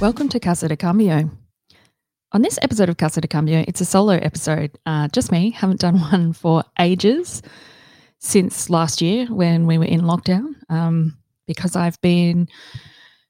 Welcome 0.00 0.28
to 0.28 0.38
Casa 0.38 0.68
de 0.68 0.76
Cambio. 0.76 1.28
On 2.30 2.40
this 2.40 2.56
episode 2.62 2.88
of 2.88 2.96
Casa 2.98 3.20
de 3.20 3.26
Cambio, 3.26 3.64
it's 3.66 3.80
a 3.80 3.84
solo 3.84 4.12
episode. 4.12 4.78
Uh, 4.86 5.08
just 5.08 5.32
me, 5.32 5.50
haven't 5.50 5.80
done 5.80 5.98
one 6.12 6.32
for 6.32 6.62
ages 6.78 7.42
since 8.20 8.70
last 8.70 9.02
year 9.02 9.26
when 9.26 9.66
we 9.66 9.76
were 9.76 9.86
in 9.86 10.02
lockdown 10.02 10.54
um, 10.68 11.18
because 11.48 11.74
I've 11.74 12.00
been 12.00 12.46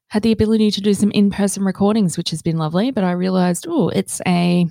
had 0.09 0.21
the 0.21 0.31
ability 0.31 0.69
to 0.69 0.81
do 0.81 0.93
some 0.93 1.09
in-person 1.09 1.63
recordings, 1.63 2.19
which 2.19 2.29
has 2.29 2.43
been 2.43 2.57
lovely. 2.57 2.91
But 2.91 3.03
I 3.03 3.13
realized, 3.13 3.65
oh, 3.67 3.89
it's 3.89 4.21
a 4.27 4.67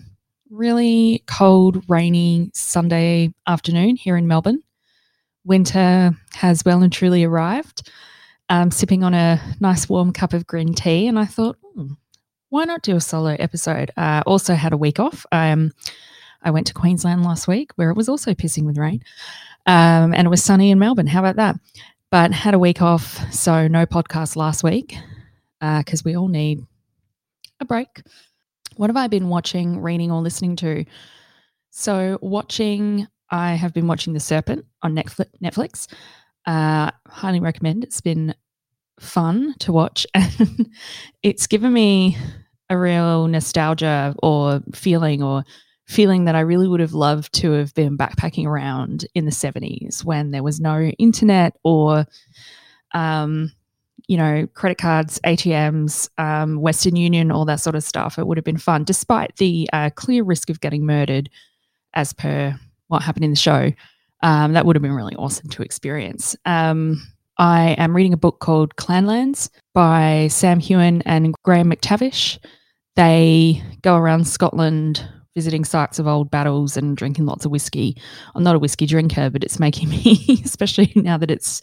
really 0.51 1.25
cold, 1.27 1.83
rainy 1.89 2.53
Sunday 2.55 3.35
afternoon 3.49 3.97
here 3.97 4.17
in 4.17 4.29
Melbourne. 4.29 4.63
Winter 5.45 6.13
has 6.35 6.65
well 6.65 6.85
and 6.85 6.93
truly 6.93 7.25
arrived. 7.25 7.91
Um, 8.51 8.71
sipping 8.71 9.05
on 9.05 9.13
a 9.13 9.41
nice 9.61 9.89
warm 9.89 10.13
cup 10.13 10.33
of 10.33 10.47
green 10.47 10.73
tea, 10.73 11.07
and 11.07 11.19
I 11.19 11.27
thought, 11.27 11.57
hmm, 11.75 11.93
why 12.49 12.65
not 12.65 12.83
do 12.83 12.97
a 12.97 13.01
solo 13.01 13.37
episode? 13.39 13.91
Uh, 13.97 14.23
also 14.27 14.55
had 14.55 14.73
a 14.73 14.77
week 14.79 14.99
off. 14.99 15.27
Um, 15.33 15.73
I 16.43 16.51
went 16.51 16.67
to 16.69 16.75
Queensland 16.75 17.25
last 17.25 17.47
week 17.47 17.73
where 17.77 17.91
it 17.91 17.97
was 17.97 18.09
also 18.09 18.33
pissing 18.33 18.65
with 18.65 18.79
rain, 18.79 19.03
um, 19.67 20.15
and 20.15 20.27
it 20.27 20.31
was 20.31 20.43
sunny 20.43 20.71
in 20.71 20.79
Melbourne. 20.79 21.07
How 21.07 21.21
about 21.21 21.37
that? 21.37 21.57
But 22.11 22.33
had 22.33 22.55
a 22.55 22.59
week 22.59 22.81
off, 22.81 23.33
so 23.33 23.69
no 23.69 23.85
podcast 23.85 24.35
last 24.35 24.65
week 24.65 24.97
because 25.61 26.01
uh, 26.01 26.05
we 26.05 26.17
all 26.17 26.29
need 26.29 26.65
a 27.61 27.65
break. 27.65 28.03
What 28.77 28.91
have 28.91 28.97
I 28.97 29.09
been 29.09 29.29
watching, 29.29 29.81
reading, 29.81 30.11
or 30.11 30.23
listening 30.23 30.57
to? 30.57 30.85
So, 31.71 32.19
watching, 32.23 33.07
I 33.31 33.55
have 33.55 33.75
been 33.75 33.87
watching 33.87 34.13
The 34.13 34.21
Serpent 34.21 34.65
on 34.83 34.95
Netflix. 34.95 35.93
Uh, 36.49 36.91
highly 37.07 37.41
recommend. 37.41 37.85
It's 37.85 38.01
been 38.01 38.35
fun 38.99 39.55
to 39.59 39.71
watch, 39.71 40.07
and 40.15 40.71
it's 41.23 41.47
given 41.47 41.75
me 41.75 42.17
a 42.71 42.79
real 42.79 43.29
nostalgia 43.29 44.15
or 44.23 44.63
feeling 44.75 45.23
or 45.23 45.45
feeling 45.87 46.25
that 46.25 46.35
I 46.35 46.41
really 46.41 46.67
would 46.67 46.81
have 46.81 46.95
loved 46.95 47.35
to 47.35 47.53
have 47.53 47.75
been 47.75 47.99
backpacking 47.99 48.47
around 48.47 49.07
in 49.15 49.27
the 49.27 49.31
70s 49.31 50.05
when 50.05 50.31
there 50.31 50.43
was 50.43 50.59
no 50.59 50.81
internet 50.99 51.57
or 51.65 52.07
um, 52.95 53.53
you 54.07 54.17
know, 54.17 54.47
credit 54.55 54.79
cards, 54.79 55.21
ATMs, 55.27 56.09
um, 56.17 56.63
Western 56.63 56.97
Union, 56.97 57.31
all 57.31 57.45
that 57.45 57.61
sort 57.61 57.77
of 57.77 57.85
stuff. 57.85 58.19
It 58.19 58.27
would 58.27 58.39
have 58.39 58.45
been 58.45 58.57
fun, 58.57 58.85
despite 58.85 59.37
the 59.37 59.69
uh, 59.75 59.91
clear 59.95 60.25
risk 60.25 60.49
of 60.49 60.61
getting 60.61 60.87
murdered, 60.87 61.29
as 61.93 62.15
per 62.15 62.59
what 62.87 63.03
happened 63.03 63.27
in 63.27 63.33
the 63.33 63.37
show. 63.37 63.71
Um, 64.23 64.53
that 64.55 64.67
would 64.67 64.77
have 64.77 64.83
been 64.83 64.93
really 64.93 65.15
awesome 65.17 65.49
to 65.51 65.63
experience. 65.63 66.37
Um, 66.45 67.07
I 67.39 67.77
am 67.79 67.95
reading 67.95 68.13
a 68.13 68.19
book 68.19 68.41
called 68.41 68.75
Clanlands 68.77 69.49
by 69.73 70.29
Sam 70.29 70.61
Heughan 70.61 71.03
and 71.07 71.35
Graham 71.45 71.71
McTavish. 71.71 72.39
They 72.97 73.63
go 73.83 73.97
around 73.97 74.27
Scotland 74.27 75.09
visiting 75.37 75.65
sites 75.65 76.01
of 76.01 76.09
old 76.09 76.33
battles 76.33 76.77
and 76.77 76.97
drinking 76.97 77.25
lots 77.25 77.45
of 77.45 77.53
whiskey. 77.53 77.97
I'm 78.35 78.43
not 78.43 78.57
a 78.57 78.59
whiskey 78.59 78.87
drinker, 78.87 79.31
but 79.31 79.45
it's 79.45 79.61
making 79.61 79.89
me, 79.91 80.43
especially 80.45 80.93
now 80.97 81.17
that 81.17 81.31
it's 81.31 81.63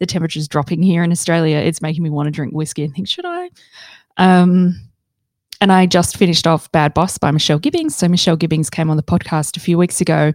the 0.00 0.06
temperature's 0.06 0.48
dropping 0.48 0.82
here 0.82 1.04
in 1.04 1.12
Australia, 1.12 1.58
it's 1.58 1.80
making 1.80 2.02
me 2.02 2.10
want 2.10 2.26
to 2.26 2.32
drink 2.32 2.52
whiskey 2.52 2.82
and 2.82 2.92
think, 2.92 3.06
should 3.06 3.24
I? 3.24 3.48
Um, 4.16 4.74
and 5.60 5.70
I 5.72 5.86
just 5.86 6.16
finished 6.16 6.48
off 6.48 6.72
Bad 6.72 6.94
Boss 6.94 7.16
by 7.18 7.30
Michelle 7.30 7.60
Gibbings. 7.60 7.94
So 7.94 8.08
Michelle 8.08 8.34
Gibbings 8.34 8.68
came 8.68 8.90
on 8.90 8.96
the 8.96 9.04
podcast 9.04 9.56
a 9.56 9.60
few 9.60 9.78
weeks 9.78 10.00
ago. 10.00 10.32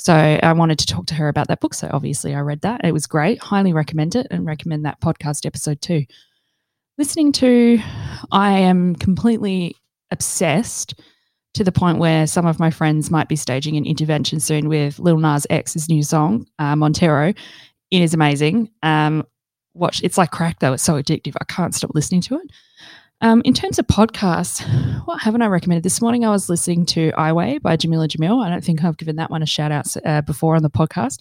So 0.00 0.14
I 0.14 0.52
wanted 0.54 0.78
to 0.78 0.86
talk 0.86 1.04
to 1.06 1.14
her 1.14 1.28
about 1.28 1.48
that 1.48 1.60
book. 1.60 1.74
So 1.74 1.90
obviously 1.92 2.34
I 2.34 2.40
read 2.40 2.62
that. 2.62 2.80
It 2.84 2.92
was 2.92 3.06
great. 3.06 3.38
Highly 3.38 3.74
recommend 3.74 4.16
it 4.16 4.26
and 4.30 4.46
recommend 4.46 4.86
that 4.86 5.00
podcast 5.02 5.44
episode 5.44 5.82
too. 5.82 6.06
Listening 6.96 7.32
to, 7.32 7.78
I 8.32 8.52
am 8.52 8.96
completely 8.96 9.76
obsessed 10.10 10.94
to 11.52 11.64
the 11.64 11.72
point 11.72 11.98
where 11.98 12.26
some 12.26 12.46
of 12.46 12.58
my 12.58 12.70
friends 12.70 13.10
might 13.10 13.28
be 13.28 13.36
staging 13.36 13.76
an 13.76 13.84
intervention 13.84 14.40
soon 14.40 14.70
with 14.70 14.98
Lil 14.98 15.18
Nas 15.18 15.46
X's 15.50 15.90
new 15.90 16.02
song, 16.02 16.46
uh, 16.58 16.76
Montero. 16.76 17.34
It 17.90 18.00
is 18.00 18.14
amazing. 18.14 18.70
Um, 18.82 19.26
watch, 19.74 20.02
it's 20.02 20.16
like 20.16 20.30
crack 20.30 20.60
though. 20.60 20.72
It's 20.72 20.82
so 20.82 20.94
addictive. 20.94 21.36
I 21.40 21.44
can't 21.44 21.74
stop 21.74 21.90
listening 21.94 22.22
to 22.22 22.36
it. 22.36 22.50
Um, 23.22 23.42
in 23.44 23.52
terms 23.52 23.78
of 23.78 23.86
podcasts, 23.86 24.64
what 25.04 25.20
haven't 25.20 25.42
I 25.42 25.46
recommended? 25.46 25.82
This 25.82 26.00
morning 26.00 26.24
I 26.24 26.30
was 26.30 26.48
listening 26.48 26.86
to 26.86 27.12
I 27.18 27.32
Weigh 27.32 27.58
by 27.58 27.76
Jameela 27.76 28.08
Jamil. 28.08 28.42
I 28.42 28.48
don't 28.48 28.64
think 28.64 28.82
I've 28.82 28.96
given 28.96 29.16
that 29.16 29.30
one 29.30 29.42
a 29.42 29.46
shout 29.46 29.70
out 29.70 29.94
uh, 30.06 30.22
before 30.22 30.56
on 30.56 30.62
the 30.62 30.70
podcast. 30.70 31.18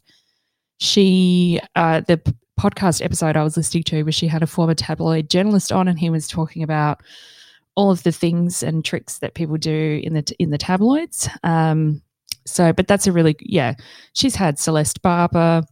She, 0.79 1.59
uh, 1.75 1.99
the 2.01 2.21
podcast 2.57 3.03
episode 3.03 3.35
I 3.35 3.43
was 3.43 3.57
listening 3.57 3.83
to 3.83 4.03
was 4.03 4.15
she 4.15 4.27
had 4.27 4.43
a 4.43 4.47
former 4.47 4.75
tabloid 4.75 5.29
journalist 5.29 5.73
on 5.73 5.89
and 5.89 5.99
he 5.99 6.09
was 6.09 6.27
talking 6.27 6.63
about 6.63 7.01
all 7.75 7.91
of 7.91 8.03
the 8.03 8.13
things 8.13 8.63
and 8.63 8.83
tricks 8.83 9.19
that 9.19 9.33
people 9.33 9.57
do 9.57 9.99
in 10.01 10.13
the 10.13 10.35
in 10.39 10.51
the 10.51 10.57
tabloids. 10.57 11.27
Um, 11.43 12.01
so, 12.45 12.71
but 12.71 12.87
that's 12.87 13.07
a 13.07 13.11
really 13.11 13.35
yeah. 13.41 13.75
She's 14.13 14.35
had 14.35 14.57
Celeste 14.57 15.01
Barber, 15.01 15.63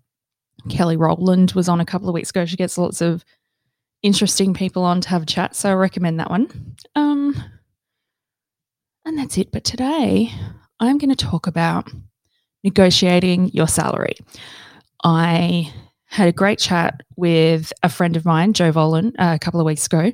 Kelly 0.69 0.97
Rowland 0.97 1.53
was 1.53 1.69
on 1.69 1.79
a 1.79 1.85
couple 1.85 2.09
of 2.09 2.13
weeks 2.13 2.31
ago. 2.31 2.45
She 2.45 2.57
gets 2.57 2.77
lots 2.77 3.01
of 3.01 3.23
interesting 4.01 4.53
people 4.53 4.83
on 4.83 5.01
to 5.01 5.09
have 5.09 5.23
a 5.23 5.25
chat, 5.25 5.55
so 5.55 5.69
I 5.69 5.73
recommend 5.73 6.19
that 6.19 6.29
one. 6.29 6.75
Um, 6.95 7.35
and 9.05 9.17
that's 9.17 9.37
it. 9.37 9.51
But 9.51 9.63
today, 9.63 10.31
I'm 10.79 10.97
going 10.97 11.13
to 11.13 11.25
talk 11.25 11.47
about 11.47 11.89
negotiating 12.63 13.49
your 13.53 13.67
salary. 13.67 14.15
I 15.03 15.73
had 16.05 16.27
a 16.27 16.33
great 16.33 16.59
chat 16.59 17.01
with 17.15 17.71
a 17.83 17.89
friend 17.89 18.15
of 18.15 18.25
mine, 18.25 18.53
Joe 18.53 18.71
Volan, 18.71 19.09
uh, 19.19 19.33
a 19.35 19.39
couple 19.39 19.59
of 19.59 19.65
weeks 19.65 19.85
ago, 19.85 20.11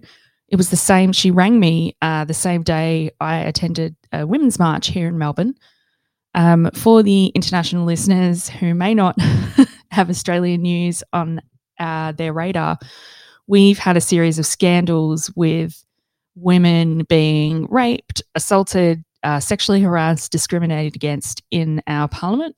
it 0.54 0.56
was 0.56 0.70
the 0.70 0.78
same. 0.78 1.14
She 1.14 1.32
rang 1.32 1.60
me 1.60 1.98
uh, 2.04 2.26
the 2.26 2.34
same 2.36 2.62
day 2.62 3.10
I 3.20 3.38
attended 3.38 3.96
a 4.12 4.28
women's 4.28 4.60
march 4.60 4.86
here 4.86 5.08
in 5.08 5.18
Melbourne. 5.18 5.56
Um, 6.36 6.70
for 6.76 7.02
the 7.02 7.28
international 7.28 7.86
listeners 7.86 8.50
who 8.50 8.76
may 8.76 8.94
not 8.94 9.20
have 9.92 10.12
Australian 10.12 10.62
news 10.62 11.04
on 11.12 11.42
uh, 11.80 12.12
their 12.12 12.34
radar, 12.34 12.78
we've 13.48 13.78
had 13.78 13.98
a 13.98 14.02
series 14.02 14.40
of 14.40 14.46
scandals 14.46 15.32
with 15.36 15.84
women 16.36 17.04
being 17.10 17.68
raped, 17.70 18.22
assaulted, 18.36 19.04
uh, 19.24 19.40
sexually 19.40 19.82
harassed, 19.82 20.32
discriminated 20.32 20.96
against 20.96 21.44
in 21.52 21.82
our 21.88 22.08
parliament 22.08 22.56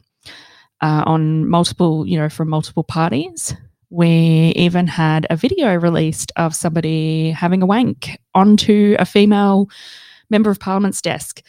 uh, 0.82 1.04
on 1.06 1.48
multiple, 1.48 2.06
you 2.06 2.18
know, 2.18 2.30
from 2.30 2.50
multiple 2.50 2.84
parties. 2.84 3.56
We 3.90 4.54
even 4.56 4.88
had 4.88 5.28
a 5.30 5.36
video 5.36 5.76
released 5.76 6.32
of 6.36 6.56
somebody 6.56 7.32
having 7.32 7.62
a 7.62 7.66
wank 7.66 8.20
onto 8.34 8.96
a 9.00 9.06
female 9.06 9.70
member 10.30 10.50
of 10.50 10.60
parliament's 10.60 11.02
desk. 11.02 11.42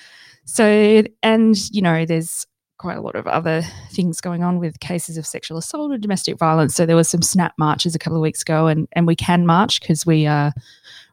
So, 0.45 1.03
and, 1.23 1.57
you 1.75 1.83
know, 1.83 2.05
there's 2.05 2.47
quite 2.79 2.99
a 2.99 3.01
lot 3.01 3.17
of 3.17 3.27
other 3.27 3.63
things 3.91 4.21
going 4.21 4.43
on 4.43 4.59
with 4.59 4.81
cases 4.81 5.17
of 5.17 5.27
sexual 5.27 5.59
assault 5.59 5.93
or 5.93 5.99
domestic 5.99 6.39
violence. 6.39 6.75
So 6.75 6.85
there 6.85 6.97
was 6.97 7.09
some 7.09 7.23
snap 7.23 7.55
marches 7.59 7.95
a 7.95 7.99
couple 7.99 8.17
of 8.17 8.23
weeks 8.23 8.43
ago, 8.43 8.67
and, 8.67 8.87
and 8.93 9.07
we 9.07 9.17
can 9.17 9.47
march 9.47 9.81
because 9.81 10.05
we 10.05 10.27
are 10.27 10.53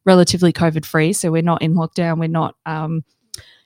relatively 0.06 0.52
COVID 0.52 0.86
free. 0.86 1.14
So 1.14 1.32
we're 1.32 1.42
not 1.42 1.62
in 1.62 1.76
lockdown. 1.76 2.20
We're 2.20 2.28
not 2.28 2.56
um, 2.66 3.04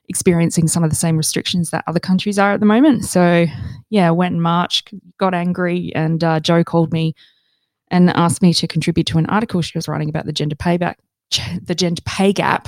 experiencing 0.08 0.68
some 0.68 0.84
of 0.84 0.90
the 0.90 0.96
same 0.96 1.18
restrictions 1.18 1.72
that 1.72 1.84
other 1.88 2.00
countries 2.00 2.40
are 2.40 2.54
at 2.54 2.60
the 2.60 2.66
moment. 2.66 3.06
So 3.06 3.46
yeah, 3.90 4.10
went 4.12 4.34
and 4.34 4.42
marched, 4.42 4.94
got 5.18 5.34
angry, 5.34 5.92
and 5.96 6.24
uh, 6.24 6.40
Joe 6.40 6.64
called 6.64 6.94
me 6.94 7.16
and 7.90 8.10
asked 8.12 8.42
me 8.42 8.54
to 8.54 8.68
contribute 8.68 9.08
to 9.08 9.18
an 9.18 9.26
article 9.28 9.62
she 9.62 9.78
was 9.78 9.88
writing 9.88 10.10
about 10.10 10.26
the 10.26 10.34
gender 10.34 10.56
payback, 10.56 10.96
the 11.62 11.76
gender 11.76 12.02
pay 12.06 12.34
gap, 12.34 12.68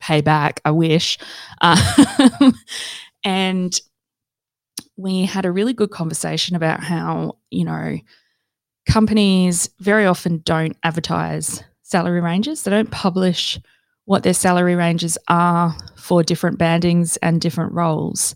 payback. 0.00 0.58
I 0.64 0.70
wish, 0.70 1.18
uh, 1.60 2.50
and 3.24 3.80
we 4.96 5.24
had 5.24 5.44
a 5.44 5.52
really 5.52 5.72
good 5.72 5.90
conversation 5.90 6.56
about 6.56 6.82
how 6.82 7.36
you 7.50 7.64
know 7.64 7.98
companies 8.88 9.70
very 9.80 10.06
often 10.06 10.38
don't 10.38 10.76
advertise 10.82 11.62
salary 11.82 12.20
ranges. 12.20 12.62
They 12.62 12.70
don't 12.70 12.90
publish 12.90 13.58
what 14.04 14.22
their 14.22 14.34
salary 14.34 14.74
ranges 14.74 15.18
are 15.28 15.76
for 15.96 16.22
different 16.22 16.58
bandings 16.58 17.16
and 17.18 17.40
different 17.40 17.72
roles. 17.72 18.34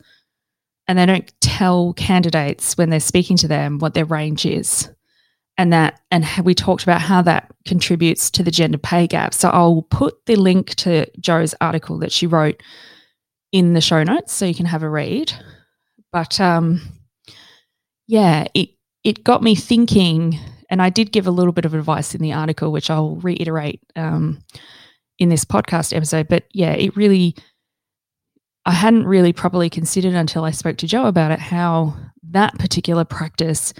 And 0.89 0.99
they 0.99 1.07
don't 1.07 1.33
tell 1.41 1.93
candidates 1.93 2.77
when 2.77 2.91
they're 2.91 2.99
speaking 3.01 3.37
to 3.39 3.49
them 3.49 3.79
what 3.79 3.95
their 3.95 4.05
range 4.05 4.45
is 4.45 4.89
and 5.61 5.75
that 5.75 6.01
and 6.11 6.25
we 6.43 6.55
talked 6.55 6.83
about 6.83 7.03
how 7.03 7.21
that 7.21 7.53
contributes 7.67 8.31
to 8.31 8.43
the 8.43 8.51
gender 8.51 8.79
pay 8.79 9.07
gap 9.07 9.35
so 9.35 9.51
i'll 9.51 9.83
put 9.83 10.25
the 10.25 10.37
link 10.37 10.75
to 10.77 11.07
joe's 11.21 11.55
article 11.61 11.99
that 11.99 12.11
she 12.11 12.27
wrote 12.27 12.63
in 13.53 13.75
the 13.75 13.81
show 13.81 14.03
notes 14.03 14.33
so 14.33 14.47
you 14.47 14.55
can 14.55 14.65
have 14.65 14.83
a 14.83 14.89
read 14.89 15.33
but 16.13 16.41
um 16.41 16.81
yeah 18.07 18.47
it 18.55 18.71
it 19.05 19.25
got 19.25 19.43
me 19.43 19.55
thinking 19.55 20.39
and 20.71 20.83
i 20.83 20.91
did 20.91 21.13
give 21.13 21.27
a 21.27 21.31
little 21.33 21.53
bit 21.53 21.65
of 21.65 21.75
advice 21.75 22.15
in 22.15 22.23
the 22.23 22.33
article 22.33 22.73
which 22.73 22.91
i'll 22.91 23.17
reiterate 23.17 23.81
um 23.97 24.39
in 25.19 25.29
this 25.29 25.45
podcast 25.45 25.95
episode. 25.95 26.29
But 26.29 26.45
yeah 26.53 26.73
it 26.73 26.97
really 26.97 27.35
i 28.65 28.73
hadn't 28.73 29.07
really 29.07 29.33
properly 29.33 29.71
considered 29.71 30.15
until 30.15 30.45
i 30.45 30.51
spoke 30.51 30.79
to 30.79 30.87
joe 30.87 31.07
about 31.07 31.33
it 31.33 31.39
how 31.39 31.97
that 32.23 32.59
particular 32.59 33.05
practice 33.05 33.73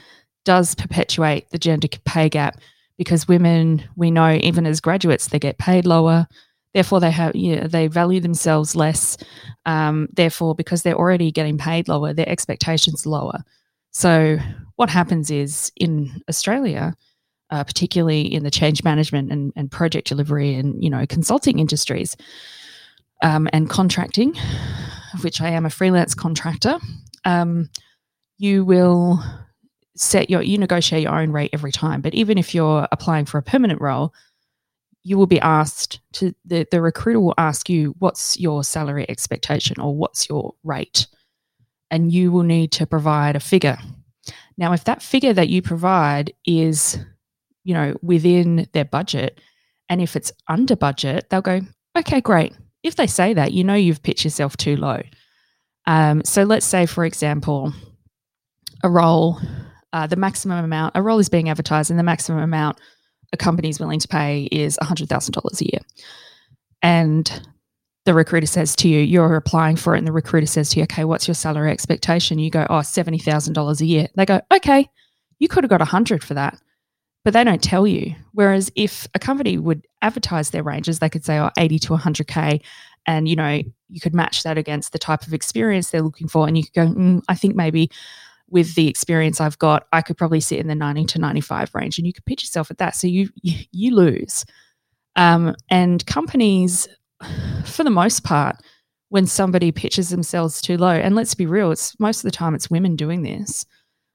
does 0.45 0.75
perpetuate 0.75 1.49
the 1.51 1.59
gender 1.59 1.89
pay 2.05 2.29
gap 2.29 2.59
because 3.01 3.27
women, 3.27 3.83
we 3.97 4.11
know, 4.11 4.39
even 4.43 4.67
as 4.67 4.79
graduates, 4.79 5.29
they 5.29 5.39
get 5.39 5.57
paid 5.57 5.87
lower, 5.87 6.29
Therefore, 6.75 7.01
they 7.01 7.11
have 7.11 7.35
yeah, 7.35 7.67
they 7.67 7.89
value 7.89 8.21
themselves 8.21 8.77
less. 8.77 9.17
Um, 9.67 10.09
therefore, 10.13 10.55
because 10.55 10.83
they're 10.83 10.99
already 10.99 11.33
getting 11.33 11.59
paid 11.59 11.89
lower, 11.89 12.13
their 12.13 12.29
expectations 12.29 13.07
lower. 13.07 13.45
So, 13.91 14.39
what 14.77 14.89
happens 14.89 15.31
is 15.31 15.73
in 15.77 16.23
Australia, 16.29 16.95
uh, 17.51 17.65
particularly 17.65 18.23
in 18.33 18.45
the 18.45 18.51
change 18.51 18.85
management 18.85 19.33
and, 19.33 19.53
and 19.57 19.71
project 19.71 20.09
delivery 20.09 20.55
and 20.55 20.83
you 20.83 20.91
know 20.91 21.07
consulting 21.07 21.59
industries 21.59 22.17
um, 23.23 23.49
and 23.53 23.69
contracting, 23.69 24.35
which 25.23 25.41
I 25.41 25.51
am 25.51 25.67
a 25.67 25.71
freelance 25.71 26.15
contractor, 26.15 26.79
um, 27.25 27.69
you 28.39 28.65
will 28.65 29.23
set 29.97 30.31
your 30.31 30.43
you 30.43 30.57
negotiate 30.57 31.03
your 31.03 31.15
own 31.15 31.33
rate 31.33 31.51
every 31.53 31.73
time. 31.73 32.01
But 32.01 32.15
even 32.15 32.39
if 32.39 32.55
you're 32.55 32.87
applying 32.93 33.27
for 33.27 33.39
a 33.39 33.43
permanent 33.43 33.81
role, 33.81 34.15
you 35.03 35.17
will 35.17 35.27
be 35.27 35.41
asked 35.41 36.01
to 36.13 36.35
the, 36.45 36.67
the 36.71 36.81
recruiter 36.81 37.21
will 37.21 37.35
ask 37.39 37.69
you 37.69 37.95
what's 37.99 38.39
your 38.39 38.63
salary 38.63 39.07
expectation 39.09 39.81
or 39.81 39.95
what's 39.95 40.29
your 40.29 40.55
rate? 40.63 41.07
And 41.91 42.13
you 42.13 42.31
will 42.31 42.43
need 42.43 42.73
to 42.73 42.87
provide 42.87 43.37
a 43.37 43.41
figure. 43.41 43.79
Now 44.57 44.73
if 44.73 44.85
that 44.85 45.03
figure 45.03 45.33
that 45.33 45.49
you 45.49 45.63
provide 45.63 46.33
is 46.45 46.99
you 47.65 47.75
know 47.75 47.95
within 48.03 48.69
their 48.73 48.85
budget 48.85 49.41
and 49.89 50.01
if 50.01 50.17
it's 50.17 50.33
under 50.49 50.77
budget 50.77 51.29
they'll 51.31 51.41
go 51.41 51.61
okay 51.97 52.21
great. 52.21 52.55
If 52.83 52.97
they 52.97 53.07
say 53.07 53.35
that 53.35 53.53
you 53.53 53.65
know 53.65 53.75
you've 53.75 54.03
pitched 54.03 54.25
yourself 54.25 54.57
too 54.57 54.77
low. 54.77 55.01
Um, 55.87 56.23
so 56.25 56.43
let's 56.43 56.67
say 56.67 56.87
for 56.87 57.05
example 57.05 57.73
a 58.85 58.91
role 58.91 59.39
uh, 59.93 60.07
the 60.07 60.17
maximum 60.17 60.63
amount 60.63 60.93
a 60.95 61.03
role 61.03 61.19
is 61.19 61.31
being 61.31 61.49
advertised 61.49 61.91
and 61.91 61.99
the 61.99 62.05
maximum 62.05 62.43
amount 62.43 62.79
a 63.33 63.37
company 63.37 63.69
is 63.69 63.81
willing 63.81 64.01
to 64.01 64.09
pay 64.09 64.49
is 64.51 64.79
$100,000 64.83 65.61
a 65.61 65.65
year. 65.65 65.81
And 66.83 67.49
the 68.07 68.15
recruiter 68.15 68.47
says 68.47 68.75
to 68.77 68.89
you, 68.89 69.01
you're 69.01 69.37
applying 69.37 69.77
for 69.77 69.95
it, 69.95 69.99
and 69.99 70.07
the 70.07 70.13
recruiter 70.13 70.47
says 70.47 70.71
to 70.71 70.79
you, 70.79 70.85
okay, 70.85 71.05
what's 71.05 71.29
your 71.29 71.35
salary 71.35 71.71
expectation? 71.71 72.39
You 72.39 72.51
go, 72.51 72.67
oh, 72.71 72.77
$70,000 72.77 73.81
a 73.81 73.87
year. 73.87 74.09
They 74.15 74.27
go, 74.27 74.41
okay, 74.53 74.89
you 75.39 75.49
could 75.49 75.65
have 75.65 75.71
got 75.71 75.81
100 75.81 76.25
for 76.25 76.35
that. 76.35 76.59
But 77.23 77.35
they 77.35 77.45
don't 77.45 77.63
tell 77.63 77.87
you. 77.87 78.15
Whereas 78.33 78.73
if 78.77 79.07
a 79.15 79.19
company 79.19 79.59
would 79.59 79.87
advertise 80.01 80.51
their 80.51 80.63
ranges, 80.63 81.01
they 81.01 81.11
could 81.11 81.25
say, 81.25 81.39
oh, 81.39 81.51
80 81.59 81.79
to 81.81 81.93
100K. 81.93 82.63
And, 83.07 83.29
you 83.29 83.37
know, 83.37 83.61
you 83.91 84.01
could 84.01 84.15
match 84.15 84.43
that 84.43 84.57
against 84.57 84.93
the 84.93 84.99
type 84.99 85.27
of 85.27 85.35
experience 85.35 85.91
they're 85.91 86.01
looking 86.01 86.29
for. 86.29 86.49
And 86.49 86.57
you 86.57 86.65
could 86.65 86.73
go, 86.73 86.87
mm, 86.87 87.23
I 87.29 87.35
think 87.35 87.55
maybe 87.55 87.91
with 88.51 88.75
the 88.75 88.89
experience 88.89 89.41
I've 89.41 89.59
got, 89.59 89.87
I 89.93 90.03
could 90.03 90.17
probably 90.17 90.41
sit 90.41 90.59
in 90.59 90.67
the 90.67 90.75
90 90.75 91.05
to 91.07 91.19
95 91.19 91.71
range 91.75 91.99
and 91.99 92.07
you 92.07 92.13
could 92.13 92.25
pitch 92.25 92.43
yourself 92.43 92.71
at 92.71 92.79
that. 92.79 92.97
So 92.97 93.07
you 93.07 93.31
you, 93.43 93.95
lose. 93.95 94.45
Um, 95.17 95.55
and 95.71 96.05
companies, 96.07 96.89
for 97.65 97.85
the 97.85 97.91
most 97.91 98.25
part, 98.25 98.57
when 99.09 99.27
somebody 99.27 99.73
pitches 99.73 100.11
themselves 100.11 100.63
too 100.63 100.77
low, 100.77 100.91
and 100.91 101.15
let's 101.15 101.35
be 101.35 101.47
real, 101.47 101.73
it's 101.73 101.99
most 101.99 102.19
of 102.19 102.23
the 102.23 102.37
time 102.37 102.55
it's 102.55 102.71
women 102.71 102.97
doing 102.97 103.23
this. 103.23 103.67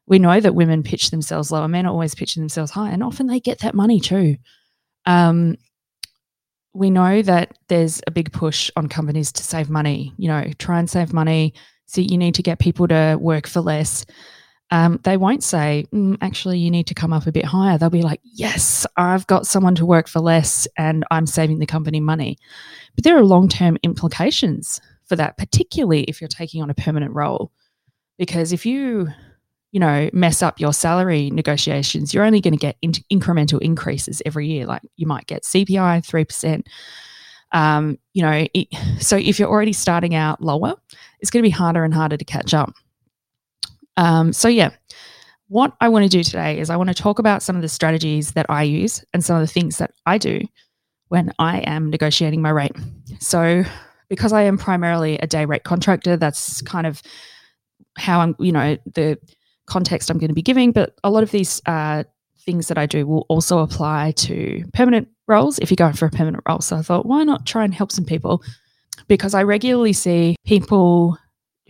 We 0.07 0.19
know 0.19 0.39
that 0.39 0.55
women 0.55 0.83
pitch 0.83 1.09
themselves 1.09 1.51
low, 1.51 1.63
and 1.63 1.71
men 1.71 1.85
are 1.85 1.91
always 1.91 2.15
pitching 2.15 2.41
themselves 2.41 2.71
high, 2.71 2.91
and 2.91 3.03
often 3.03 3.27
they 3.27 3.39
get 3.39 3.59
that 3.59 3.75
money 3.75 3.99
too. 3.99 4.38
Um, 5.05 5.57
we 6.73 6.89
know 6.89 7.21
that 7.21 7.57
there's 7.67 8.01
a 8.05 8.11
big 8.11 8.31
push 8.31 8.69
on 8.75 8.88
companies 8.88 9.31
to 9.33 9.43
save 9.43 9.69
money. 9.69 10.13
You 10.17 10.27
know, 10.27 10.45
try 10.59 10.79
and 10.79 10.89
save 10.89 11.13
money 11.13 11.53
so 11.85 12.01
you 12.01 12.17
need 12.17 12.35
to 12.35 12.43
get 12.43 12.59
people 12.59 12.87
to 12.87 13.17
work 13.19 13.47
for 13.47 13.61
less. 13.61 14.05
Um, 14.71 14.99
they 15.03 15.15
won't 15.15 15.43
say, 15.43 15.85
mm, 15.93 16.17
actually, 16.21 16.57
you 16.59 16.71
need 16.71 16.87
to 16.87 16.95
come 16.95 17.13
up 17.13 17.27
a 17.27 17.31
bit 17.31 17.45
higher. 17.45 17.77
They'll 17.77 17.89
be 17.89 18.01
like, 18.01 18.19
yes, 18.23 18.85
I've 18.97 19.27
got 19.27 19.45
someone 19.45 19.75
to 19.75 19.85
work 19.85 20.07
for 20.07 20.19
less 20.19 20.67
and 20.77 21.05
I'm 21.11 21.27
saving 21.27 21.59
the 21.59 21.67
company 21.67 21.99
money. 21.99 22.37
But 22.95 23.03
there 23.03 23.17
are 23.17 23.23
long 23.23 23.47
term 23.47 23.77
implications 23.83 24.81
for 25.05 25.15
that, 25.15 25.37
particularly 25.37 26.03
if 26.03 26.19
you're 26.19 26.27
taking 26.27 26.63
on 26.63 26.69
a 26.69 26.73
permanent 26.73 27.13
role. 27.13 27.51
Because 28.17 28.51
if 28.53 28.65
you, 28.65 29.07
you 29.71 29.79
know, 29.79 30.09
mess 30.13 30.41
up 30.41 30.59
your 30.59 30.73
salary 30.73 31.29
negotiations, 31.29 32.13
you're 32.13 32.23
only 32.23 32.41
going 32.41 32.53
to 32.53 32.59
get 32.59 32.77
in- 32.81 32.93
incremental 33.13 33.61
increases 33.61 34.21
every 34.25 34.47
year. 34.47 34.65
Like 34.65 34.81
you 34.95 35.05
might 35.05 35.27
get 35.27 35.43
CPI 35.43 36.03
3%. 36.03 36.63
Um, 37.51 37.99
you 38.13 38.23
know, 38.23 38.47
it, 38.53 38.67
so 38.99 39.15
if 39.15 39.38
you're 39.38 39.49
already 39.49 39.73
starting 39.73 40.15
out 40.15 40.41
lower, 40.41 40.73
it's 41.25 41.31
going 41.31 41.42
to 41.42 41.48
be 41.48 41.50
harder 41.50 41.83
and 41.83 41.92
harder 41.92 42.18
to 42.18 42.24
catch 42.24 42.54
up. 42.54 42.72
Um, 43.98 44.31
so, 44.31 44.48
yeah, 44.48 44.69
what 45.48 45.74
I 45.81 45.89
want 45.89 46.04
to 46.04 46.10
do 46.10 46.24
today 46.24 46.60
is 46.60 46.69
I 46.69 46.75
want 46.75 46.89
to 46.89 46.94
talk 46.94 47.18
about 47.18 47.42
some 47.42 47.56
of 47.56 47.63
the 47.63 47.68
strategies 47.68 48.33
that 48.33 48.45
I 48.48 48.62
use 48.62 49.04
and 49.12 49.25
some 49.25 49.36
of 49.36 49.42
the 49.42 49.51
things 49.51 49.80
that 49.80 49.92
I 50.06 50.19
do 50.19 50.42
when 51.07 51.33
I 51.39 51.62
am 51.62 51.89
negotiating 51.89 52.44
my 52.44 52.51
rate. 52.51 52.75
So, 53.19 53.63
because 54.07 54.33
I 54.33 54.44
am 54.44 54.60
primarily 54.60 55.18
a 55.18 55.25
day 55.25 55.45
rate 55.45 55.63
contractor, 55.63 56.16
that's 56.16 56.62
kind 56.62 56.86
of 56.86 57.01
how 57.98 58.19
I'm, 58.19 58.36
you 58.38 58.51
know, 58.51 58.77
the 58.94 59.18
context 59.66 60.12
I'm 60.12 60.19
going 60.19 60.27
to 60.27 60.36
be 60.36 60.44
giving. 60.44 60.74
But 60.74 60.94
a 61.04 61.10
lot 61.10 61.24
of 61.24 61.31
these 61.31 61.60
uh, 61.66 62.04
things 62.45 62.68
that 62.68 62.77
I 62.77 62.86
do 62.86 63.07
will 63.07 63.25
also 63.30 63.60
apply 63.60 64.12
to 64.18 64.63
permanent 64.75 65.07
roles 65.27 65.57
if 65.57 65.72
you're 65.72 65.75
going 65.75 65.94
for 65.94 66.06
a 66.06 66.12
permanent 66.12 66.44
role. 66.48 66.62
So 66.62 66.75
I 66.75 66.83
thought, 66.83 67.07
why 67.07 67.24
not 67.24 67.48
try 67.48 67.63
and 67.63 67.74
help 67.74 67.92
some 67.92 68.06
people? 68.06 68.44
Because 69.07 69.33
I 69.33 69.43
regularly 69.43 69.93
see 69.93 70.35
people 70.45 71.17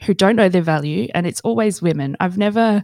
who 0.03 0.13
don't 0.13 0.35
know 0.35 0.49
their 0.49 0.61
value, 0.61 1.07
and 1.13 1.25
it's 1.25 1.41
always 1.41 1.81
women. 1.81 2.15
I've 2.19 2.37
never 2.37 2.83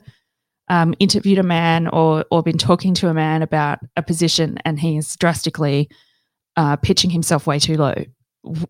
um, 0.70 0.94
interviewed 1.00 1.38
a 1.38 1.44
man 1.44 1.88
or 1.88 2.26
or 2.32 2.42
been 2.44 2.58
talking 2.58 2.94
to 2.96 3.10
a 3.10 3.14
man 3.14 3.42
about 3.42 3.80
a 3.96 4.02
position, 4.02 4.58
and 4.66 4.80
he 4.80 4.98
is 4.98 5.16
drastically 5.18 5.90
uh, 6.58 6.78
pitching 6.78 7.10
himself 7.10 7.48
way 7.48 7.60
too 7.60 7.78
low. 7.78 7.96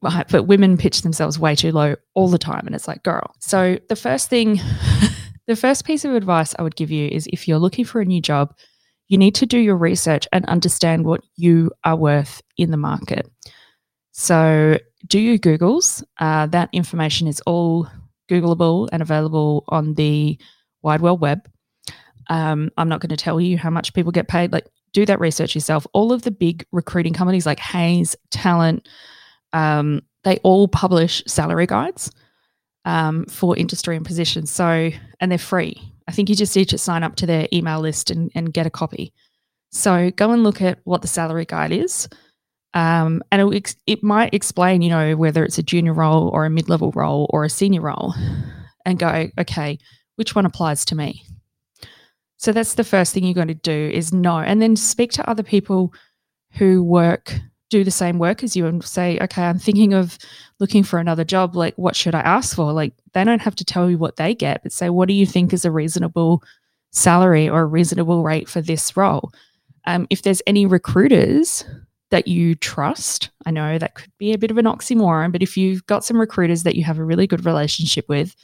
But 0.01 0.47
women 0.47 0.77
pitch 0.77 1.01
themselves 1.01 1.39
way 1.39 1.55
too 1.55 1.71
low 1.71 1.95
all 2.13 2.27
the 2.27 2.37
time, 2.37 2.65
and 2.65 2.75
it's 2.75 2.87
like, 2.87 3.03
girl. 3.03 3.33
So 3.39 3.77
the 3.87 3.95
first 3.95 4.29
thing, 4.29 4.59
the 5.47 5.55
first 5.55 5.85
piece 5.85 6.03
of 6.03 6.13
advice 6.13 6.53
I 6.57 6.63
would 6.63 6.75
give 6.75 6.91
you 6.91 7.07
is 7.07 7.27
if 7.31 7.47
you're 7.47 7.59
looking 7.59 7.85
for 7.85 8.01
a 8.01 8.05
new 8.05 8.21
job, 8.21 8.53
you 9.07 9.17
need 9.17 9.35
to 9.35 9.45
do 9.45 9.59
your 9.59 9.77
research 9.77 10.27
and 10.33 10.45
understand 10.45 11.05
what 11.05 11.21
you 11.35 11.71
are 11.83 11.95
worth 11.95 12.41
in 12.57 12.71
the 12.71 12.77
market. 12.77 13.29
So, 14.11 14.77
do 15.07 15.19
your 15.19 15.38
Googles. 15.38 16.03
Uh, 16.20 16.48
that 16.48 16.70
information 16.74 17.27
is 17.27 17.41
all 17.46 17.88
Googleable 18.29 18.89
and 18.91 19.01
available 19.01 19.63
on 19.67 19.93
the 19.96 20.38
wide 20.81 21.01
world 21.01 21.22
web. 21.22 21.50
Um, 22.29 22.70
I'm 22.77 22.89
not 22.89 23.01
going 23.01 23.10
to 23.10 23.17
tell 23.17 23.41
you 23.41 23.58
how 23.58 23.70
much 23.70 23.93
people 23.93 24.12
get 24.12 24.27
paid. 24.27 24.51
Like, 24.51 24.67
do 24.93 25.05
that 25.05 25.20
research 25.20 25.55
yourself. 25.55 25.86
All 25.93 26.12
of 26.12 26.22
the 26.22 26.31
big 26.31 26.65
recruiting 26.72 27.13
companies 27.13 27.46
like 27.46 27.60
Hays, 27.60 28.15
Talent, 28.29 28.88
um, 29.53 30.01
they 30.24 30.38
all 30.38 30.67
publish 30.67 31.24
salary 31.27 31.65
guides 31.65 32.12
um, 32.86 33.25
for 33.25 33.58
industry 33.58 33.96
and 33.96 34.05
positions. 34.05 34.51
So, 34.51 34.91
and 35.20 35.31
they're 35.31 35.38
free. 35.38 35.81
I 36.08 36.12
think 36.12 36.29
you 36.29 36.36
just 36.36 36.55
need 36.55 36.70
to 36.70 36.77
sign 36.77 37.03
up 37.03 37.15
to 37.17 37.25
their 37.25 37.48
email 37.53 37.79
list 37.79 38.12
and, 38.12 38.31
and 38.36 38.53
get 38.53 38.67
a 38.67 38.70
copy. 38.70 39.13
So 39.72 40.12
go 40.12 40.31
and 40.31 40.43
look 40.43 40.62
at 40.62 40.79
what 40.84 41.01
the 41.01 41.08
salary 41.08 41.46
guide 41.46 41.72
is. 41.72 42.10
Um, 42.73 43.21
and 43.31 43.53
it, 43.53 43.75
it 43.85 44.03
might 44.03 44.33
explain, 44.33 44.81
you 44.81 44.89
know, 44.89 45.15
whether 45.15 45.43
it's 45.43 45.57
a 45.57 45.63
junior 45.63 45.93
role 45.93 46.29
or 46.29 46.45
a 46.45 46.49
mid 46.49 46.69
level 46.69 46.91
role 46.91 47.29
or 47.31 47.43
a 47.43 47.49
senior 47.49 47.81
role 47.81 48.13
and 48.85 48.97
go, 48.97 49.29
okay, 49.37 49.77
which 50.15 50.35
one 50.35 50.45
applies 50.45 50.85
to 50.85 50.95
me? 50.95 51.23
So 52.37 52.51
that's 52.51 52.75
the 52.75 52.83
first 52.83 53.13
thing 53.13 53.23
you're 53.23 53.33
going 53.33 53.49
to 53.49 53.53
do 53.53 53.91
is 53.93 54.13
know, 54.13 54.39
and 54.39 54.61
then 54.61 54.75
speak 54.75 55.11
to 55.13 55.29
other 55.29 55.43
people 55.43 55.93
who 56.51 56.83
work 56.83 57.39
do 57.71 57.83
the 57.83 57.89
same 57.91 58.19
work 58.19 58.43
as 58.43 58.55
you 58.55 58.67
and 58.67 58.83
say, 58.83 59.17
okay, 59.21 59.43
I'm 59.43 59.57
thinking 59.57 59.93
of 59.93 60.17
looking 60.59 60.83
for 60.83 60.99
another 60.99 61.23
job. 61.23 61.55
Like, 61.55 61.73
what 61.77 61.95
should 61.95 62.13
I 62.13 62.19
ask 62.19 62.55
for? 62.55 62.71
Like, 62.73 62.93
they 63.13 63.23
don't 63.23 63.41
have 63.41 63.55
to 63.55 63.65
tell 63.65 63.89
you 63.89 63.97
what 63.97 64.17
they 64.17 64.35
get, 64.35 64.61
but 64.61 64.73
say, 64.73 64.89
what 64.89 65.07
do 65.07 65.13
you 65.13 65.25
think 65.25 65.53
is 65.53 65.65
a 65.65 65.71
reasonable 65.71 66.43
salary 66.91 67.47
or 67.49 67.61
a 67.61 67.65
reasonable 67.65 68.23
rate 68.23 68.49
for 68.49 68.61
this 68.61 68.95
role? 68.95 69.31
Um, 69.85 70.05
if 70.09 70.21
there's 70.21 70.41
any 70.45 70.65
recruiters 70.65 71.63
that 72.12 72.27
you 72.27 72.56
trust, 72.56 73.30
I 73.46 73.51
know 73.51 73.77
that 73.77 73.96
could 73.96 74.12
be 74.18 74.34
a 74.34 74.38
bit 74.38 74.51
of 74.51 74.58
an 74.58 74.65
oxymoron, 74.65 75.32
but 75.32 75.41
if 75.41 75.58
you've 75.58 75.86
got 75.88 76.06
some 76.06 76.20
recruiters 76.20 76.63
that 76.63 76.75
you 76.75 76.84
have 76.84 77.00
a 77.00 77.03
really 77.03 77.27
good 77.27 77.46
relationship 77.46 78.06
with 78.08 78.36